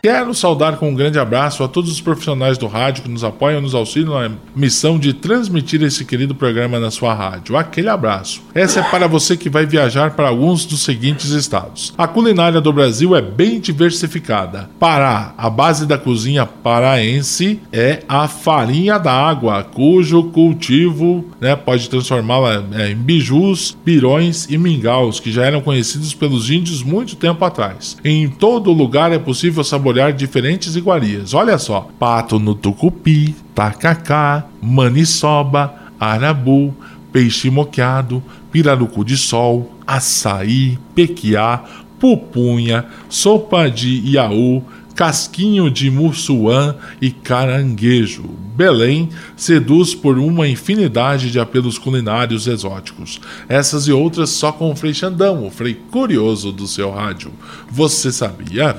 Quero 0.08 0.34
saudar 0.34 0.78
com 0.78 0.88
um 0.88 0.96
grande 0.96 1.20
abraço 1.20 1.66
a 1.66 1.68
todos 1.68 1.92
os 1.92 2.00
profissionais 2.00 2.58
do 2.58 2.66
rádio 2.66 3.04
que 3.04 3.10
nos 3.10 3.26
apoiam 3.26 3.60
e 3.60 3.62
nos 3.62 3.76
auxiliam 3.76 4.18
na 4.18 4.32
missão 4.56 4.98
de 4.98 5.12
transmitir 5.12 5.84
esse 5.84 6.06
querido 6.06 6.34
programa 6.34 6.80
na 6.80 6.90
sua 6.90 7.14
rádio. 7.14 7.58
Aquele 7.58 7.90
abraço. 7.90 8.42
Essa 8.56 8.80
é 8.80 8.84
para 8.84 9.06
você 9.06 9.36
que 9.36 9.50
vai 9.50 9.66
viajar 9.66 10.12
para 10.12 10.30
alguns 10.30 10.66
dos 10.66 10.82
seguintes 10.82 11.32
estados. 11.32 11.94
A 11.98 12.08
culinária 12.08 12.62
do 12.62 12.72
Brasil 12.72 13.18
é 13.18 13.22
bem 13.22 13.60
diversificada. 13.60 14.70
Pará, 14.80 15.34
a 15.38 15.50
base 15.50 15.86
da 15.86 15.98
cozinha 15.98 16.46
paraense 16.46 17.60
é 17.74 18.04
a 18.08 18.30
farinha 18.30 18.98
da 18.98 19.12
água, 19.12 19.62
cujo 19.62 20.24
cultivo 20.32 21.26
né, 21.42 21.54
pode 21.54 21.90
transformá-la 21.90 22.64
é, 22.72 22.92
em 22.92 22.96
bijus, 22.96 23.78
pirões 23.84 24.48
e 24.50 24.58
mingaus, 24.58 25.20
que 25.20 25.34
já 25.34 25.44
eram 25.44 25.60
conhecidos 25.60 26.14
pelos 26.14 26.50
índios 26.50 26.82
muito 26.82 27.18
tempo 27.18 27.44
atrás. 27.44 27.98
Em 28.06 28.30
todo 28.30 28.72
lugar 28.72 29.12
é 29.12 29.20
possível 29.20 29.66
saborear 29.66 29.97
olhar 29.98 30.14
diferentes 30.14 30.76
iguarias. 30.76 31.34
Olha 31.34 31.58
só: 31.58 31.90
pato 32.00 32.40
no 32.40 32.54
tucupi, 32.54 33.36
tacacá, 33.56 34.46
maniçoba, 34.62 35.74
arabu, 36.00 36.74
peixe 37.12 37.50
moqueado, 37.50 38.24
pirarucu 38.52 39.04
de 39.04 39.18
sol, 39.18 39.76
açaí, 39.86 40.78
pequiá, 40.94 41.64
pupunha, 42.00 42.86
sopa 43.10 43.70
de 43.70 44.02
iaú, 44.12 44.64
casquinho 44.96 45.70
de 45.72 45.90
mussuã 45.90 46.76
e 47.02 47.10
caranguejo. 47.10 48.30
Belém 48.56 49.10
seduz 49.36 49.94
por 49.94 50.18
uma 50.18 50.48
infinidade 50.48 51.32
de 51.32 51.40
apelos 51.40 51.78
culinários 51.78 52.48
exóticos. 52.48 53.20
Essas 53.48 53.88
e 53.88 53.92
outras 53.92 54.32
só 54.32 54.52
com 54.52 54.72
o 54.72 54.76
Frei 54.76 54.94
Xandão, 54.94 55.46
o 55.46 55.52
Frei 55.52 55.76
curioso 55.92 56.52
do 56.52 56.68
seu 56.68 56.92
rádio. 56.92 57.32
Você 57.70 58.12
sabia? 58.12 58.76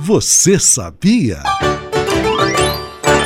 Você 0.00 0.58
sabia? 0.58 1.42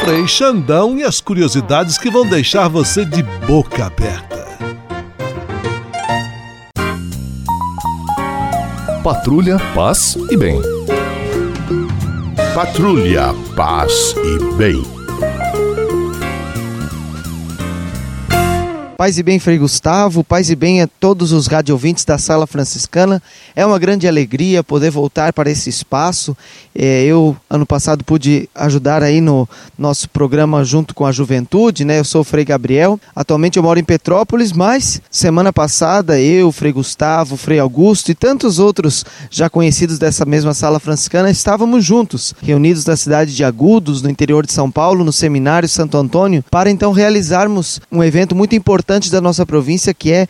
Frei 0.04 0.26
Xandão 0.26 0.98
e 0.98 1.04
as 1.04 1.20
curiosidades 1.20 1.98
que 1.98 2.10
vão 2.10 2.26
deixar 2.26 2.66
você 2.68 3.04
de 3.04 3.22
boca 3.46 3.86
aberta. 3.86 4.42
Patrulha, 9.04 9.58
paz 9.74 10.16
e 10.30 10.36
bem. 10.36 10.60
Patrulha, 12.54 13.34
paz 13.54 14.14
e 14.16 14.56
bem. 14.56 15.01
Paz 19.02 19.18
e 19.18 19.22
bem, 19.24 19.40
Frei 19.40 19.58
Gustavo, 19.58 20.22
paz 20.22 20.48
e 20.48 20.54
bem 20.54 20.80
a 20.80 20.86
todos 20.86 21.32
os 21.32 21.48
radiovintes 21.48 22.04
da 22.04 22.18
Sala 22.18 22.46
Franciscana. 22.46 23.20
É 23.52 23.66
uma 23.66 23.76
grande 23.76 24.06
alegria 24.06 24.62
poder 24.62 24.92
voltar 24.92 25.32
para 25.32 25.50
esse 25.50 25.68
espaço. 25.68 26.36
É, 26.72 27.02
eu, 27.02 27.36
ano 27.50 27.66
passado, 27.66 28.04
pude 28.04 28.48
ajudar 28.54 29.02
aí 29.02 29.20
no 29.20 29.48
nosso 29.76 30.08
programa 30.08 30.64
junto 30.64 30.94
com 30.94 31.04
a 31.04 31.10
juventude, 31.10 31.84
né? 31.84 31.98
Eu 31.98 32.04
sou 32.04 32.20
o 32.20 32.24
Frei 32.24 32.44
Gabriel. 32.44 32.96
Atualmente 33.12 33.56
eu 33.56 33.62
moro 33.64 33.80
em 33.80 33.82
Petrópolis, 33.82 34.52
mas 34.52 35.02
semana 35.10 35.52
passada 35.52 36.20
eu, 36.20 36.52
Frei 36.52 36.70
Gustavo, 36.70 37.36
Frei 37.36 37.58
Augusto 37.58 38.12
e 38.12 38.14
tantos 38.14 38.60
outros 38.60 39.04
já 39.28 39.50
conhecidos 39.50 39.98
dessa 39.98 40.24
mesma 40.24 40.54
Sala 40.54 40.78
Franciscana 40.78 41.28
estávamos 41.28 41.84
juntos, 41.84 42.34
reunidos 42.40 42.86
na 42.86 42.96
cidade 42.96 43.34
de 43.34 43.42
Agudos, 43.42 44.00
no 44.00 44.08
interior 44.08 44.46
de 44.46 44.52
São 44.52 44.70
Paulo, 44.70 45.02
no 45.02 45.12
Seminário 45.12 45.68
Santo 45.68 45.98
Antônio, 45.98 46.44
para 46.48 46.70
então 46.70 46.92
realizarmos 46.92 47.80
um 47.90 48.04
evento 48.04 48.36
muito 48.36 48.54
importante 48.54 48.91
importante 48.92 49.10
da 49.10 49.20
nossa 49.20 49.46
província, 49.46 49.94
que 49.94 50.12
é 50.12 50.26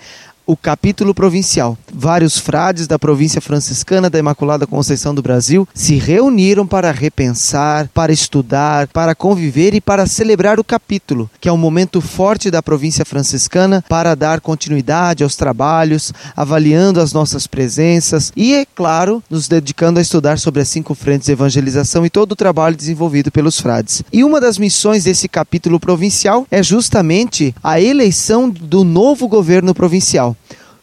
o 0.46 0.57
capítulo 0.57 1.14
provincial. 1.14 1.76
Vários 1.92 2.38
frades 2.38 2.87
da 2.87 2.98
província 2.98 3.40
franciscana 3.40 4.11
da 4.11 4.18
Imaculada 4.18 4.66
Conceição 4.66 5.14
do 5.14 5.22
Brasil 5.22 5.68
se 5.74 5.96
reuniram 5.96 6.66
para 6.66 6.90
repensar, 6.90 7.88
para 7.92 8.12
estudar, 8.12 8.88
para 8.88 9.14
conviver 9.14 9.74
e 9.74 9.81
para 9.81 10.07
celebrar 10.07 10.59
o 10.59 10.64
capítulo, 10.64 11.31
que 11.40 11.48
é 11.48 11.52
um 11.52 11.57
momento 11.57 12.00
forte 12.00 12.50
da 12.50 12.62
província 12.62 13.05
franciscana 13.05 13.85
para 13.88 14.14
dar 14.14 14.40
continuidade 14.40 15.22
aos 15.22 15.37
trabalhos, 15.37 16.12
avaliando 16.37 17.00
as 17.00 17.12
nossas 17.12 17.46
presenças 17.46 18.33
e, 18.37 18.55
é 18.55 18.64
claro, 18.64 19.22
nos 19.31 19.48
dedicando 19.48 19.98
a 19.98 20.02
estudar 20.02 20.38
sobre 20.38 20.61
as 20.61 20.68
cinco 20.68 20.94
frentes 20.94 21.26
de 21.26 21.33
evangelização 21.33 22.05
e 22.05 22.11
todo 22.11 22.33
o 22.33 22.37
trabalho 22.37 22.76
desenvolvido 22.76 23.31
pelos 23.31 23.61
frades. 23.61 24.02
E 24.12 24.24
uma 24.24 24.40
das 24.40 24.59
missões 24.59 25.05
desse 25.05 25.28
capítulo 25.28 25.78
provincial 25.78 26.46
é 26.50 26.62
justamente 26.62 27.55
a 27.62 27.81
eleição 27.81 28.48
do 28.48 28.85
novo 28.85 29.28
governo 29.28 29.74
provincial 29.74 30.37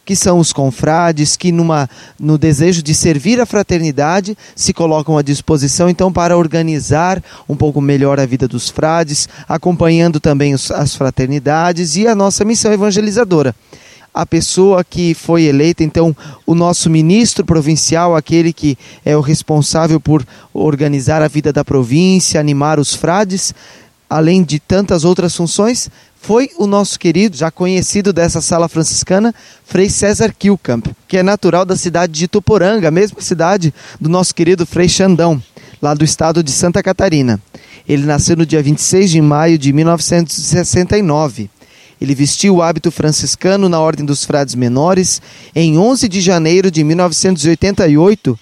que 0.10 0.16
são 0.16 0.40
os 0.40 0.52
confrades, 0.52 1.38
que 1.38 1.52
numa, 1.52 1.88
no 2.20 2.36
desejo 2.36 2.82
de 2.82 2.96
servir 2.96 3.40
a 3.40 3.46
fraternidade 3.46 4.36
se 4.56 4.74
colocam 4.74 5.20
à 5.20 5.22
disposição 5.22 5.88
então 5.88 6.12
para 6.12 6.36
organizar 6.36 7.24
um 7.48 7.56
pouco 7.56 7.80
melhor 7.80 8.20
a 8.20 8.26
vida 8.26 8.48
dos 8.48 8.72
frades, 8.72 9.30
acompanhando 9.48 10.20
também 10.20 10.56
os, 10.56 10.72
as 10.72 10.96
fraternidades 10.96 11.96
e 11.96 12.08
a 12.08 12.16
nossa 12.16 12.44
missão 12.44 12.74
evangelizadora. 12.74 13.54
A 14.12 14.26
pessoa 14.26 14.84
que 14.84 15.14
foi 15.14 15.44
eleita, 15.44 15.84
então, 15.84 16.18
o 16.44 16.56
nosso 16.56 16.90
ministro 16.90 17.46
provincial, 17.46 18.16
aquele 18.16 18.52
que 18.52 18.76
é 19.06 19.16
o 19.16 19.22
responsável 19.22 20.00
por 20.00 20.26
organizar 20.52 21.22
a 21.22 21.28
vida 21.28 21.54
da 21.54 21.64
província, 21.64 22.40
animar 22.40 22.80
os 22.80 22.96
frades, 22.96 23.54
além 24.10 24.44
de 24.44 24.60
tantas 24.60 25.06
outras 25.06 25.36
funções, 25.36 25.90
foi 26.22 26.50
o 26.58 26.66
nosso 26.66 27.00
querido, 27.00 27.38
já 27.38 27.52
conhecido 27.52 28.12
dessa 28.12 28.42
sala 28.42 28.68
franciscana, 28.68 29.34
Frei 29.64 29.90
César 29.90 30.34
Kilkamp, 30.38 30.88
que 31.08 31.18
é 31.18 31.24
natural 31.24 31.64
da 31.64 31.76
cidade 31.76 32.14
de 32.14 32.28
Tuporanga, 32.28 32.88
a 32.88 32.92
mesma 32.92 33.22
cidade 33.22 33.74
do 34.00 34.10
nosso 34.10 34.34
querido 34.34 34.66
Frei 34.66 34.90
Xandão, 34.90 35.42
lá 35.82 35.94
do 35.94 36.04
estado 36.04 36.44
de 36.44 36.52
Santa 36.52 36.82
Catarina. 36.84 37.40
Ele 37.88 38.06
nasceu 38.06 38.36
no 38.36 38.46
dia 38.46 38.62
26 38.62 39.12
de 39.12 39.22
maio 39.22 39.58
de 39.58 39.72
1969. 39.72 41.50
Ele 42.02 42.16
vestiu 42.16 42.56
o 42.56 42.62
hábito 42.62 42.92
franciscano 42.92 43.68
na 43.68 43.80
Ordem 43.80 44.06
dos 44.06 44.24
Frades 44.24 44.56
Menores 44.56 45.22
em 45.56 45.78
11 45.78 46.08
de 46.08 46.22
janeiro 46.22 46.72
de 46.72 46.84
1988 46.84 48.40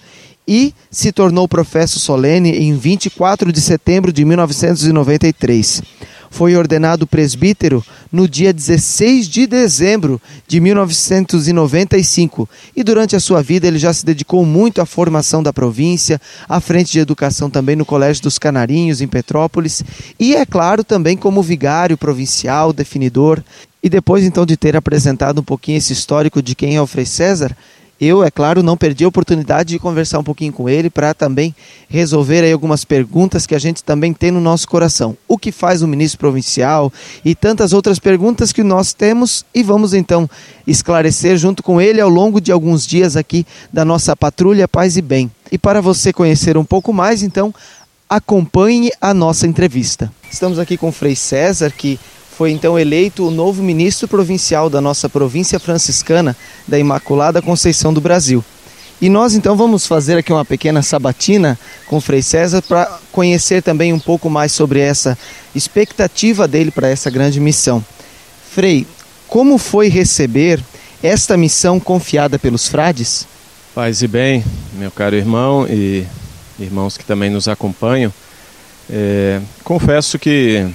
e 0.48 0.74
se 0.90 1.12
tornou 1.12 1.46
professo 1.46 2.00
solene 2.00 2.52
em 2.52 2.74
24 2.74 3.52
de 3.52 3.60
setembro 3.60 4.10
de 4.10 4.24
1993 4.24 5.82
foi 6.30 6.56
ordenado 6.56 7.06
presbítero 7.06 7.84
no 8.12 8.28
dia 8.28 8.52
16 8.52 9.28
de 9.28 9.46
dezembro 9.46 10.20
de 10.46 10.60
1995 10.60 12.48
e 12.76 12.82
durante 12.82 13.16
a 13.16 13.20
sua 13.20 13.42
vida 13.42 13.66
ele 13.66 13.78
já 13.78 13.92
se 13.92 14.04
dedicou 14.04 14.44
muito 14.44 14.80
à 14.80 14.86
formação 14.86 15.42
da 15.42 15.52
província, 15.52 16.20
à 16.48 16.60
frente 16.60 16.92
de 16.92 16.98
educação 16.98 17.50
também 17.50 17.76
no 17.76 17.84
Colégio 17.84 18.22
dos 18.22 18.38
Canarinhos, 18.38 19.00
em 19.00 19.08
Petrópolis, 19.08 19.82
e 20.18 20.34
é 20.34 20.44
claro 20.44 20.84
também 20.84 21.16
como 21.16 21.42
vigário 21.42 21.96
provincial, 21.96 22.72
definidor. 22.72 23.42
E 23.80 23.88
depois 23.88 24.24
então 24.24 24.44
de 24.44 24.56
ter 24.56 24.74
apresentado 24.74 25.40
um 25.40 25.44
pouquinho 25.44 25.78
esse 25.78 25.92
histórico 25.92 26.42
de 26.42 26.56
quem 26.56 26.74
é 26.74 26.82
o 26.82 26.86
Frei 26.86 27.06
César, 27.06 27.56
eu, 28.00 28.22
é 28.22 28.30
claro, 28.30 28.62
não 28.62 28.76
perdi 28.76 29.04
a 29.04 29.08
oportunidade 29.08 29.70
de 29.70 29.78
conversar 29.78 30.20
um 30.20 30.24
pouquinho 30.24 30.52
com 30.52 30.68
ele 30.68 30.88
para 30.88 31.12
também 31.12 31.54
resolver 31.88 32.44
aí 32.44 32.52
algumas 32.52 32.84
perguntas 32.84 33.44
que 33.44 33.54
a 33.54 33.58
gente 33.58 33.82
também 33.82 34.12
tem 34.12 34.30
no 34.30 34.40
nosso 34.40 34.68
coração. 34.68 35.16
O 35.26 35.36
que 35.36 35.50
faz 35.50 35.82
o 35.82 35.88
ministro 35.88 36.18
provincial 36.18 36.92
e 37.24 37.34
tantas 37.34 37.72
outras 37.72 37.98
perguntas 37.98 38.52
que 38.52 38.62
nós 38.62 38.92
temos 38.92 39.44
e 39.52 39.62
vamos 39.62 39.94
então 39.94 40.30
esclarecer 40.66 41.36
junto 41.36 41.62
com 41.62 41.80
ele 41.80 42.00
ao 42.00 42.08
longo 42.08 42.40
de 42.40 42.52
alguns 42.52 42.86
dias 42.86 43.16
aqui 43.16 43.44
da 43.72 43.84
nossa 43.84 44.14
patrulha 44.14 44.68
Paz 44.68 44.96
e 44.96 45.02
Bem. 45.02 45.30
E 45.50 45.58
para 45.58 45.80
você 45.80 46.12
conhecer 46.12 46.56
um 46.56 46.64
pouco 46.64 46.92
mais, 46.92 47.22
então, 47.22 47.52
acompanhe 48.08 48.90
a 49.00 49.12
nossa 49.12 49.46
entrevista. 49.46 50.12
Estamos 50.30 50.58
aqui 50.58 50.76
com 50.76 50.88
o 50.88 50.92
Frei 50.92 51.16
César, 51.16 51.72
que 51.76 51.98
foi 52.38 52.52
então 52.52 52.78
eleito 52.78 53.26
o 53.26 53.32
novo 53.32 53.64
ministro 53.64 54.06
provincial 54.06 54.70
da 54.70 54.80
nossa 54.80 55.08
província 55.08 55.58
franciscana 55.58 56.36
da 56.68 56.78
Imaculada 56.78 57.42
Conceição 57.42 57.92
do 57.92 58.00
Brasil. 58.00 58.44
E 59.02 59.08
nós 59.08 59.34
então 59.34 59.56
vamos 59.56 59.88
fazer 59.88 60.16
aqui 60.18 60.32
uma 60.32 60.44
pequena 60.44 60.80
sabatina 60.80 61.58
com 61.88 62.00
Frei 62.00 62.22
César 62.22 62.62
para 62.62 63.00
conhecer 63.10 63.60
também 63.60 63.92
um 63.92 63.98
pouco 63.98 64.30
mais 64.30 64.52
sobre 64.52 64.78
essa 64.78 65.18
expectativa 65.52 66.46
dele 66.46 66.70
para 66.70 66.86
essa 66.86 67.10
grande 67.10 67.40
missão. 67.40 67.84
Frei, 68.52 68.86
como 69.26 69.58
foi 69.58 69.88
receber 69.88 70.62
esta 71.02 71.36
missão 71.36 71.80
confiada 71.80 72.38
pelos 72.38 72.68
frades? 72.68 73.26
Paz 73.74 74.00
e 74.00 74.06
bem, 74.06 74.44
meu 74.74 74.92
caro 74.92 75.16
irmão 75.16 75.66
e 75.68 76.06
irmãos 76.56 76.96
que 76.96 77.04
também 77.04 77.30
nos 77.30 77.48
acompanham. 77.48 78.14
É, 78.88 79.40
confesso 79.64 80.20
que 80.20 80.72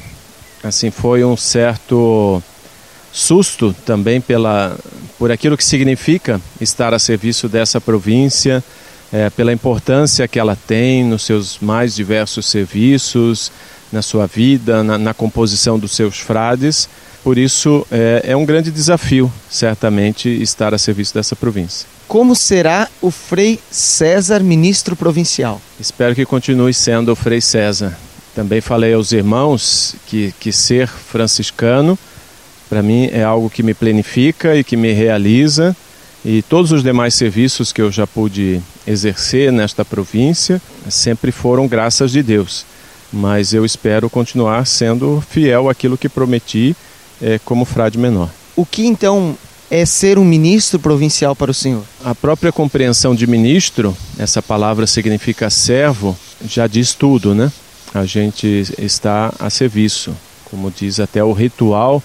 assim 0.64 0.90
foi 0.90 1.24
um 1.24 1.36
certo 1.36 2.42
susto 3.12 3.76
também 3.86 4.20
pela 4.20 4.76
por 5.20 5.32
aquilo 5.32 5.56
que 5.56 5.64
significa 5.64 6.42
estar 6.60 6.94
a 6.94 7.00
serviço 7.00 7.48
dessa 7.48 7.80
província, 7.80 8.64
é, 9.12 9.30
pela 9.30 9.54
importância 9.54 10.28
que 10.28 10.40
ela 10.40 10.56
tem 10.56 11.04
nos 11.04 11.24
seus 11.24 11.60
mais 11.60 11.96
diversos 11.96 12.48
serviços, 12.48 13.52
na 13.92 14.02
sua 14.02 14.26
vida, 14.26 14.84
na, 14.84 14.98
na 14.98 15.14
composição 15.14 15.78
dos 15.78 15.92
seus 15.92 16.20
frades. 16.20 16.90
Por 17.24 17.38
isso 17.38 17.88
é, 17.90 18.24
é 18.26 18.36
um 18.36 18.46
grande 18.46 18.70
desafio, 18.70 19.32
certamente, 19.50 20.28
estar 20.28 20.74
a 20.74 20.78
serviço 20.78 21.14
dessa 21.14 21.36
província. 21.36 21.88
Como 22.08 22.36
será 22.36 22.90
o 23.02 23.10
Frei 23.10 23.60
César, 23.72 24.42
ministro 24.42 24.96
provincial? 24.96 25.62
Espero 25.80 26.14
que 26.14 26.26
continue 26.26 26.74
sendo 26.74 27.14
o 27.14 27.16
Frei 27.16 27.40
César. 27.40 27.98
Também 28.36 28.62
falei 28.62 28.94
aos 28.94 29.12
irmãos 29.12 29.96
que, 30.08 30.34
que 30.40 30.52
ser 30.52 30.88
franciscano, 30.88 31.98
para 32.74 32.82
mim, 32.82 33.08
é 33.12 33.24
algo 33.24 33.52
que 33.52 33.62
me 33.62 33.76
planifica 33.76 34.56
e 34.56 34.64
que 34.64 34.76
me 34.76 34.92
realiza. 34.94 35.76
E 36.26 36.42
todos 36.42 36.72
os 36.72 36.82
demais 36.82 37.14
serviços 37.14 37.72
que 37.72 37.82
eu 37.82 37.92
já 37.92 38.08
pude 38.08 38.62
exercer 38.88 39.52
nesta 39.52 39.86
província 39.86 40.60
sempre 40.90 41.32
foram 41.32 41.68
graças 41.68 42.12
de 42.12 42.24
Deus. 42.24 42.66
Mas 43.12 43.54
eu 43.54 43.64
espero 43.64 44.10
continuar 44.10 44.66
sendo 44.66 45.24
fiel 45.30 45.70
àquilo 45.70 46.00
que 46.00 46.10
prometi 46.10 46.76
é, 47.22 47.40
como 47.46 47.64
frade 47.64 48.00
menor. 48.00 48.30
O 48.56 48.66
que 48.66 48.88
então 48.88 49.38
é 49.70 49.86
ser 49.86 50.18
um 50.18 50.26
ministro 50.26 50.80
provincial 50.80 51.36
para 51.36 51.52
o 51.52 51.54
senhor? 51.54 51.84
A 52.04 52.16
própria 52.16 52.52
compreensão 52.52 53.14
de 53.14 53.28
ministro, 53.28 53.96
essa 54.18 54.42
palavra 54.42 54.88
significa 54.88 55.50
servo, 55.50 56.18
já 56.48 56.66
diz 56.66 56.94
tudo, 56.94 57.36
né? 57.36 57.52
A 57.94 58.06
gente 58.06 58.64
está 58.78 59.34
a 59.40 59.50
serviço. 59.50 60.16
Como 60.46 60.72
diz 60.72 61.00
até 61.00 61.24
o 61.24 61.34
ritual 61.34 62.02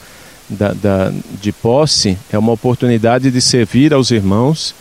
da, 0.48 0.72
da, 0.72 1.12
de 1.40 1.52
posse, 1.52 2.16
é 2.30 2.38
uma 2.38 2.52
oportunidade 2.52 3.30
de 3.30 3.40
servir 3.40 3.92
aos 3.92 4.10
irmãos 4.10 4.74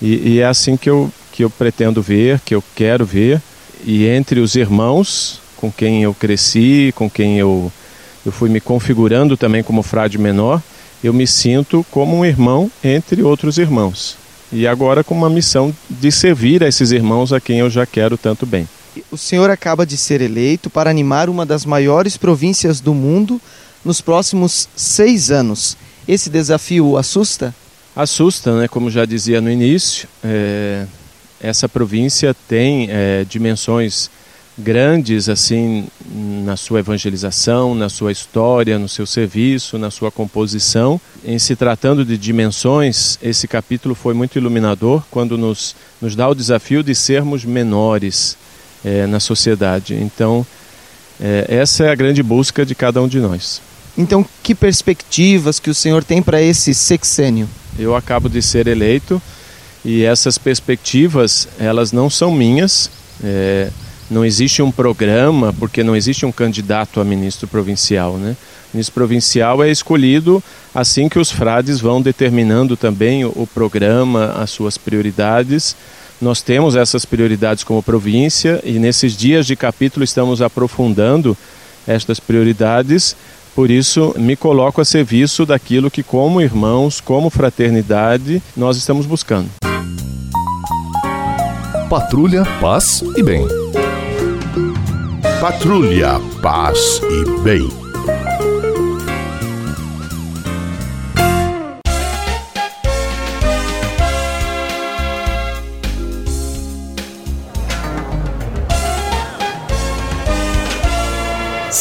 e, 0.00 0.34
e, 0.34 0.40
é 0.40 0.46
assim 0.46 0.76
que 0.76 0.90
eu, 0.90 1.10
que 1.32 1.44
eu 1.44 1.50
pretendo 1.50 2.02
ver, 2.02 2.40
que 2.40 2.54
eu 2.54 2.62
quero 2.74 3.04
ver. 3.04 3.40
E 3.84 4.06
entre 4.06 4.40
os 4.40 4.56
irmãos 4.56 5.40
com 5.56 5.70
quem 5.70 6.02
eu 6.02 6.12
cresci, 6.12 6.92
com 6.94 7.08
quem 7.08 7.38
eu, 7.38 7.72
eu 8.24 8.32
fui 8.32 8.48
me 8.48 8.60
configurando 8.60 9.36
também 9.36 9.62
como 9.62 9.82
frade 9.82 10.18
menor, 10.18 10.60
eu 11.02 11.12
me 11.12 11.26
sinto 11.26 11.84
como 11.90 12.16
um 12.16 12.24
irmão 12.24 12.70
entre 12.82 13.22
outros 13.22 13.58
irmãos. 13.58 14.16
E 14.52 14.66
agora 14.66 15.02
com 15.02 15.14
uma 15.14 15.30
missão 15.30 15.74
de 15.88 16.12
servir 16.12 16.62
a 16.62 16.68
esses 16.68 16.90
irmãos 16.90 17.32
a 17.32 17.40
quem 17.40 17.58
eu 17.60 17.70
já 17.70 17.86
quero 17.86 18.16
tanto 18.16 18.44
bem. 18.46 18.68
O 19.10 19.16
senhor 19.16 19.50
acaba 19.50 19.86
de 19.86 19.96
ser 19.96 20.20
eleito 20.20 20.70
para 20.70 20.90
animar 20.90 21.28
uma 21.28 21.46
das 21.46 21.64
maiores 21.64 22.16
províncias 22.16 22.80
do 22.80 22.94
mundo 22.94 23.40
nos 23.84 24.00
próximos 24.00 24.68
seis 24.74 25.30
anos. 25.30 25.76
Esse 26.06 26.28
desafio 26.30 26.86
o 26.86 26.98
assusta? 26.98 27.54
Assusta, 27.94 28.58
né? 28.58 28.68
Como 28.68 28.90
já 28.90 29.04
dizia 29.04 29.40
no 29.40 29.50
início, 29.50 30.08
é... 30.22 30.86
essa 31.40 31.68
província 31.68 32.34
tem 32.48 32.88
é, 32.90 33.24
dimensões 33.24 34.10
grandes 34.58 35.28
assim 35.28 35.86
na 36.44 36.56
sua 36.56 36.80
evangelização, 36.80 37.74
na 37.74 37.88
sua 37.88 38.10
história, 38.10 38.78
no 38.78 38.88
seu 38.88 39.06
serviço, 39.06 39.76
na 39.78 39.90
sua 39.90 40.10
composição. 40.10 41.00
Em 41.24 41.38
se 41.38 41.54
tratando 41.54 42.04
de 42.04 42.16
dimensões, 42.16 43.18
esse 43.22 43.46
capítulo 43.46 43.94
foi 43.94 44.14
muito 44.14 44.38
iluminador 44.38 45.04
quando 45.10 45.36
nos, 45.36 45.76
nos 46.00 46.16
dá 46.16 46.28
o 46.28 46.34
desafio 46.34 46.82
de 46.82 46.94
sermos 46.94 47.44
menores 47.44 48.36
é, 48.86 49.04
na 49.04 49.18
sociedade. 49.18 49.94
Então, 49.94 50.46
é, 51.20 51.46
essa 51.48 51.84
é 51.84 51.90
a 51.90 51.94
grande 51.96 52.22
busca 52.22 52.64
de 52.64 52.72
cada 52.72 53.02
um 53.02 53.08
de 53.08 53.18
nós. 53.18 53.60
Então, 53.98 54.24
que 54.44 54.54
perspectivas 54.54 55.58
que 55.58 55.70
o 55.70 55.74
senhor 55.74 56.04
tem 56.04 56.22
para 56.22 56.40
esse 56.40 56.72
sexênio? 56.72 57.48
Eu 57.76 57.96
acabo 57.96 58.28
de 58.28 58.40
ser 58.40 58.68
eleito 58.68 59.20
e 59.84 60.04
essas 60.04 60.38
perspectivas, 60.38 61.48
elas 61.58 61.90
não 61.90 62.08
são 62.08 62.30
minhas. 62.30 62.88
É, 63.24 63.70
não 64.08 64.24
existe 64.24 64.62
um 64.62 64.70
programa, 64.70 65.52
porque 65.58 65.82
não 65.82 65.96
existe 65.96 66.24
um 66.24 66.30
candidato 66.30 67.00
a 67.00 67.04
ministro 67.04 67.48
provincial, 67.48 68.16
né? 68.18 68.36
O 68.72 68.76
ministro 68.76 68.94
provincial 68.94 69.64
é 69.64 69.70
escolhido 69.70 70.42
assim 70.72 71.08
que 71.08 71.18
os 71.18 71.32
frades 71.32 71.80
vão 71.80 72.00
determinando 72.00 72.76
também 72.76 73.24
o, 73.24 73.28
o 73.30 73.48
programa, 73.52 74.34
as 74.36 74.50
suas 74.50 74.78
prioridades. 74.78 75.74
Nós 76.20 76.40
temos 76.40 76.76
essas 76.76 77.04
prioridades 77.04 77.62
como 77.62 77.82
província 77.82 78.60
e 78.64 78.78
nesses 78.78 79.16
dias 79.16 79.46
de 79.46 79.54
capítulo 79.54 80.02
estamos 80.02 80.40
aprofundando 80.40 81.36
estas 81.86 82.18
prioridades. 82.18 83.14
Por 83.54 83.70
isso, 83.70 84.14
me 84.18 84.36
coloco 84.36 84.80
a 84.80 84.84
serviço 84.84 85.46
daquilo 85.46 85.90
que, 85.90 86.02
como 86.02 86.40
irmãos, 86.40 87.00
como 87.00 87.30
fraternidade, 87.30 88.42
nós 88.56 88.76
estamos 88.76 89.06
buscando. 89.06 89.48
Patrulha, 91.88 92.44
paz 92.60 93.02
e 93.16 93.22
bem. 93.22 93.46
Patrulha, 95.40 96.20
paz 96.42 97.00
e 97.02 97.40
bem. 97.42 97.85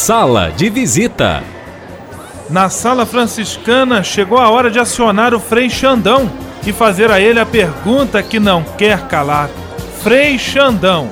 Sala 0.06 0.52
de 0.56 0.70
visita. 0.70 1.42
Na 2.48 2.70
sala 2.70 3.08
franciscana 3.08 4.04
chegou 4.04 4.38
a 4.38 4.52
hora 4.52 4.70
de 4.70 4.78
acionar 4.78 5.34
o 5.34 5.40
Frei 5.40 5.68
Xandão 5.68 6.30
e 6.64 6.72
fazer 6.72 7.10
a 7.10 7.20
ele 7.20 7.40
a 7.40 7.46
pergunta 7.48 8.22
que 8.22 8.40
não 8.40 8.62
quer 8.78 9.08
calar. 9.08 9.50
Frei 10.04 10.38
Xandão, 10.38 11.10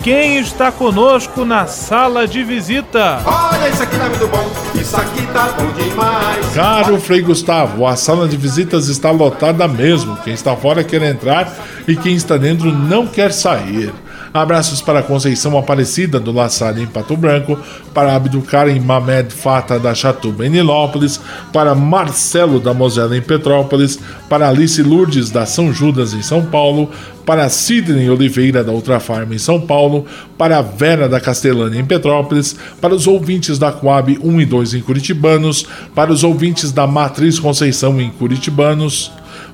quem 0.00 0.38
está 0.38 0.70
conosco 0.70 1.44
na 1.44 1.66
sala 1.66 2.24
de 2.24 2.44
visita? 2.44 3.20
Olha, 3.26 3.68
isso 3.68 3.82
aqui 3.82 3.96
tá 3.96 4.08
muito 4.08 4.28
bom, 4.28 4.48
isso 4.80 4.96
aqui 4.96 5.26
tá 5.32 5.48
bom 5.58 5.66
demais. 5.72 6.46
Caro 6.54 7.00
Frei 7.00 7.22
Gustavo, 7.22 7.84
a 7.84 7.96
sala 7.96 8.28
de 8.28 8.36
visitas 8.36 8.86
está 8.86 9.10
lotada 9.10 9.66
mesmo. 9.66 10.16
Quem 10.18 10.34
está 10.34 10.54
fora 10.54 10.84
quer 10.84 11.02
entrar 11.02 11.52
e 11.88 11.96
quem 11.96 12.14
está 12.14 12.36
dentro 12.36 12.70
não 12.70 13.08
quer 13.08 13.32
sair. 13.32 13.92
Abraços 14.36 14.80
para 14.80 15.02
Conceição 15.02 15.56
Aparecida 15.58 16.20
do 16.20 16.32
La 16.32 16.48
Salle 16.48 16.82
em 16.82 16.86
Pato 16.86 17.16
Branco, 17.16 17.58
para 17.92 18.14
Abdulkarim 18.14 18.80
Mamed 18.80 19.32
Fata 19.32 19.78
da 19.78 19.94
Chatuba 19.94 20.46
em 20.46 20.50
Nilópolis, 20.50 21.20
para 21.52 21.74
Marcelo 21.74 22.60
da 22.60 22.74
Mosela 22.74 23.16
em 23.16 23.22
Petrópolis, 23.22 23.98
para 24.28 24.48
Alice 24.48 24.82
Lourdes 24.82 25.30
da 25.30 25.46
São 25.46 25.72
Judas 25.72 26.12
em 26.12 26.22
São 26.22 26.44
Paulo, 26.44 26.90
para 27.24 27.48
Sidney 27.48 28.08
Oliveira 28.08 28.62
da 28.62 28.72
Ultra 28.72 29.00
Farm 29.00 29.32
em 29.32 29.38
São 29.38 29.60
Paulo, 29.60 30.06
para 30.38 30.62
Vera 30.62 31.08
da 31.08 31.20
Castelânia 31.20 31.80
em 31.80 31.84
Petrópolis, 31.84 32.54
para 32.80 32.94
os 32.94 33.06
ouvintes 33.06 33.58
da 33.58 33.72
Coab 33.72 34.18
1 34.22 34.40
e 34.40 34.46
2 34.46 34.74
em 34.74 34.80
Curitibanos, 34.80 35.66
para 35.94 36.12
os 36.12 36.22
ouvintes 36.22 36.70
da 36.70 36.86
Matriz 36.86 37.38
Conceição 37.38 38.00
em 38.00 38.10
Curitibanos, 38.10 39.10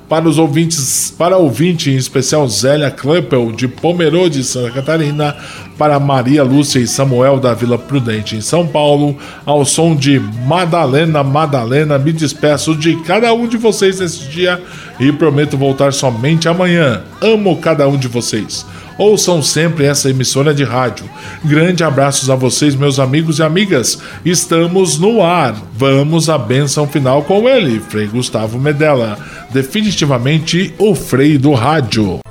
para 0.07 0.27
os 0.27 0.37
ouvintes, 0.37 1.13
para 1.17 1.37
ouvinte 1.37 1.89
em 1.89 1.95
especial 1.95 2.47
Zélia 2.47 2.91
Kleppel 2.91 3.51
de 3.51 3.67
Pomerode, 3.67 4.43
Santa 4.43 4.71
Catarina, 4.71 5.35
para 5.77 5.99
Maria 5.99 6.43
Lúcia 6.43 6.79
e 6.79 6.87
Samuel 6.87 7.39
da 7.39 7.53
Vila 7.53 7.77
Prudente 7.77 8.35
em 8.35 8.41
São 8.41 8.67
Paulo, 8.67 9.17
ao 9.45 9.65
som 9.65 9.95
de 9.95 10.19
Madalena, 10.19 11.23
Madalena, 11.23 11.97
me 11.97 12.11
despeço 12.11 12.75
de 12.75 12.95
cada 13.03 13.33
um 13.33 13.47
de 13.47 13.57
vocês 13.57 13.99
nesse 13.99 14.27
dia 14.27 14.61
e 14.99 15.11
prometo 15.11 15.57
voltar 15.57 15.93
somente 15.93 16.47
amanhã. 16.47 17.03
Amo 17.21 17.57
cada 17.57 17.87
um 17.87 17.97
de 17.97 18.07
vocês. 18.07 18.65
Ouçam 18.97 19.41
sempre 19.41 19.85
essa 19.85 20.09
emissora 20.09 20.53
de 20.53 20.63
rádio. 20.63 21.05
Grande 21.43 21.83
abraços 21.83 22.29
a 22.29 22.35
vocês, 22.35 22.75
meus 22.75 22.99
amigos 22.99 23.39
e 23.39 23.43
amigas. 23.43 23.99
Estamos 24.23 24.99
no 24.99 25.23
ar. 25.23 25.55
Vamos 25.75 26.29
à 26.29 26.37
benção 26.37 26.87
final 26.87 27.23
com 27.23 27.49
ele, 27.49 27.79
Frei 27.79 28.07
Gustavo 28.07 28.59
Medella. 28.59 29.17
Definitivamente 29.51 30.73
o 30.77 30.93
Frei 30.93 31.37
do 31.37 31.53
Rádio. 31.53 32.22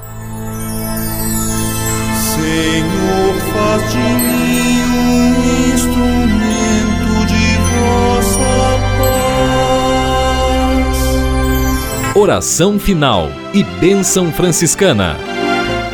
Oração 12.23 12.79
final 12.79 13.31
e 13.53 13.65
bênção 13.65 14.31
franciscana. 14.31 15.17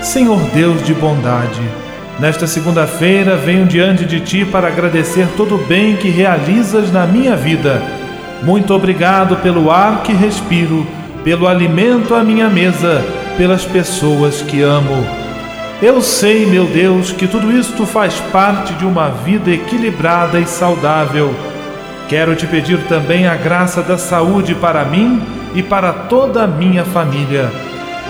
Senhor 0.02 0.38
Deus 0.52 0.84
de 0.84 0.92
bondade, 0.92 1.62
nesta 2.20 2.46
segunda-feira 2.46 3.34
venho 3.34 3.64
diante 3.64 4.04
de 4.04 4.20
Ti 4.20 4.44
para 4.44 4.68
agradecer 4.68 5.26
todo 5.38 5.54
o 5.54 5.64
bem 5.64 5.96
que 5.96 6.10
realizas 6.10 6.92
na 6.92 7.06
minha 7.06 7.34
vida. 7.34 7.82
Muito 8.42 8.74
obrigado 8.74 9.36
pelo 9.36 9.70
ar 9.70 10.02
que 10.02 10.12
respiro, 10.12 10.86
pelo 11.24 11.48
alimento 11.48 12.14
à 12.14 12.22
minha 12.22 12.50
mesa, 12.50 13.02
pelas 13.38 13.64
pessoas 13.64 14.42
que 14.42 14.60
amo. 14.60 15.17
Eu 15.80 16.02
sei, 16.02 16.44
meu 16.44 16.64
Deus, 16.64 17.12
que 17.12 17.28
tudo 17.28 17.52
isto 17.52 17.86
faz 17.86 18.14
parte 18.32 18.72
de 18.74 18.84
uma 18.84 19.10
vida 19.10 19.48
equilibrada 19.48 20.40
e 20.40 20.44
saudável. 20.44 21.32
Quero 22.08 22.34
te 22.34 22.48
pedir 22.48 22.80
também 22.88 23.28
a 23.28 23.36
graça 23.36 23.80
da 23.80 23.96
saúde 23.96 24.56
para 24.56 24.84
mim 24.84 25.22
e 25.54 25.62
para 25.62 25.92
toda 25.92 26.42
a 26.42 26.46
minha 26.48 26.84
família. 26.84 27.48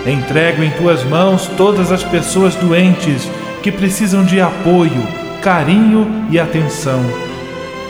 Entrego 0.06 0.62
em 0.62 0.70
tuas 0.70 1.04
mãos 1.04 1.46
todas 1.58 1.92
as 1.92 2.02
pessoas 2.02 2.54
doentes 2.54 3.30
que 3.62 3.70
precisam 3.70 4.24
de 4.24 4.40
apoio, 4.40 5.06
carinho 5.42 6.26
e 6.30 6.40
atenção. 6.40 7.04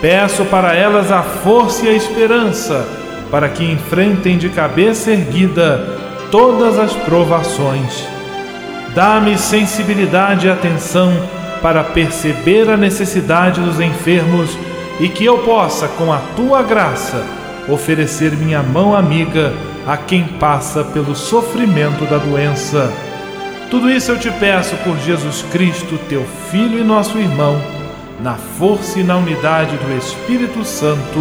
Peço 0.01 0.45
para 0.47 0.75
elas 0.75 1.13
a 1.13 1.23
força 1.23 1.87
e 1.87 1.91
a 1.91 1.93
esperança 1.93 2.85
para 3.31 3.49
que 3.49 3.65
enfrentem 3.65 4.39
de 4.39 4.49
cabeça 4.49 5.13
erguida 5.13 5.87
todas 6.33 6.77
as 6.81 6.93
provações. 6.95 8.18
Dá-me 8.95 9.37
sensibilidade 9.39 10.47
e 10.47 10.51
atenção 10.51 11.13
para 11.63 11.85
perceber 11.85 12.71
a 12.71 12.77
necessidade 12.77 13.61
dos 13.61 13.81
enfermos 13.81 14.57
e 15.01 15.09
que 15.09 15.25
eu 15.25 15.39
possa, 15.39 15.89
com 15.89 16.13
a 16.13 16.19
tua 16.37 16.63
graça, 16.63 17.23
oferecer 17.69 18.33
minha 18.33 18.63
mão 18.63 18.95
amiga 18.95 19.53
a 19.87 19.97
quem 19.97 20.25
passa 20.25 20.85
pelo 20.85 21.15
sofrimento 21.15 22.05
da 22.07 22.19
doença. 22.19 22.93
Tudo 23.71 23.91
isso 23.91 24.13
eu 24.13 24.19
te 24.19 24.31
peço 24.31 24.77
por 24.79 24.97
Jesus 24.99 25.43
Cristo, 25.51 25.99
teu 26.09 26.25
Filho 26.51 26.79
e 26.79 26.85
nosso 26.85 27.19
irmão, 27.19 27.61
na 28.21 28.35
força 28.35 28.99
e 28.99 29.03
na 29.03 29.17
unidade 29.17 29.77
do 29.77 29.97
Espírito 29.97 30.65
Santo. 30.65 31.21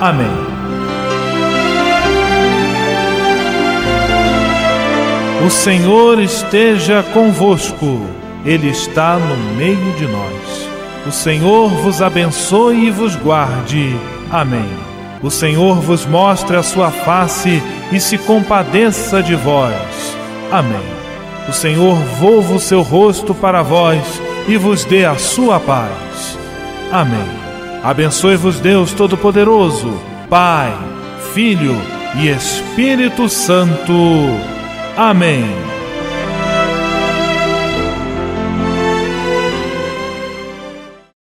Amém. 0.00 0.57
O 5.48 5.50
Senhor 5.50 6.20
esteja 6.20 7.02
convosco, 7.02 8.02
Ele 8.44 8.68
está 8.68 9.16
no 9.16 9.54
meio 9.56 9.92
de 9.96 10.06
nós. 10.06 10.68
O 11.06 11.10
Senhor 11.10 11.70
vos 11.70 12.02
abençoe 12.02 12.88
e 12.88 12.90
vos 12.90 13.16
guarde. 13.16 13.96
Amém. 14.30 14.68
O 15.22 15.30
Senhor 15.30 15.76
vos 15.76 16.04
mostre 16.04 16.54
a 16.54 16.62
sua 16.62 16.90
face 16.90 17.62
e 17.90 17.98
se 17.98 18.18
compadeça 18.18 19.22
de 19.22 19.34
vós. 19.36 20.14
Amém. 20.52 20.84
O 21.48 21.52
Senhor 21.54 21.94
volva 22.20 22.56
o 22.56 22.60
seu 22.60 22.82
rosto 22.82 23.34
para 23.34 23.62
vós 23.62 24.04
e 24.46 24.58
vos 24.58 24.84
dê 24.84 25.06
a 25.06 25.16
sua 25.16 25.58
paz. 25.58 26.38
Amém. 26.92 27.26
Abençoe-vos 27.82 28.60
Deus 28.60 28.92
Todo-Poderoso, 28.92 29.98
Pai, 30.28 30.76
Filho 31.32 31.74
e 32.16 32.28
Espírito 32.28 33.30
Santo. 33.30 34.57
Amém. 34.98 35.77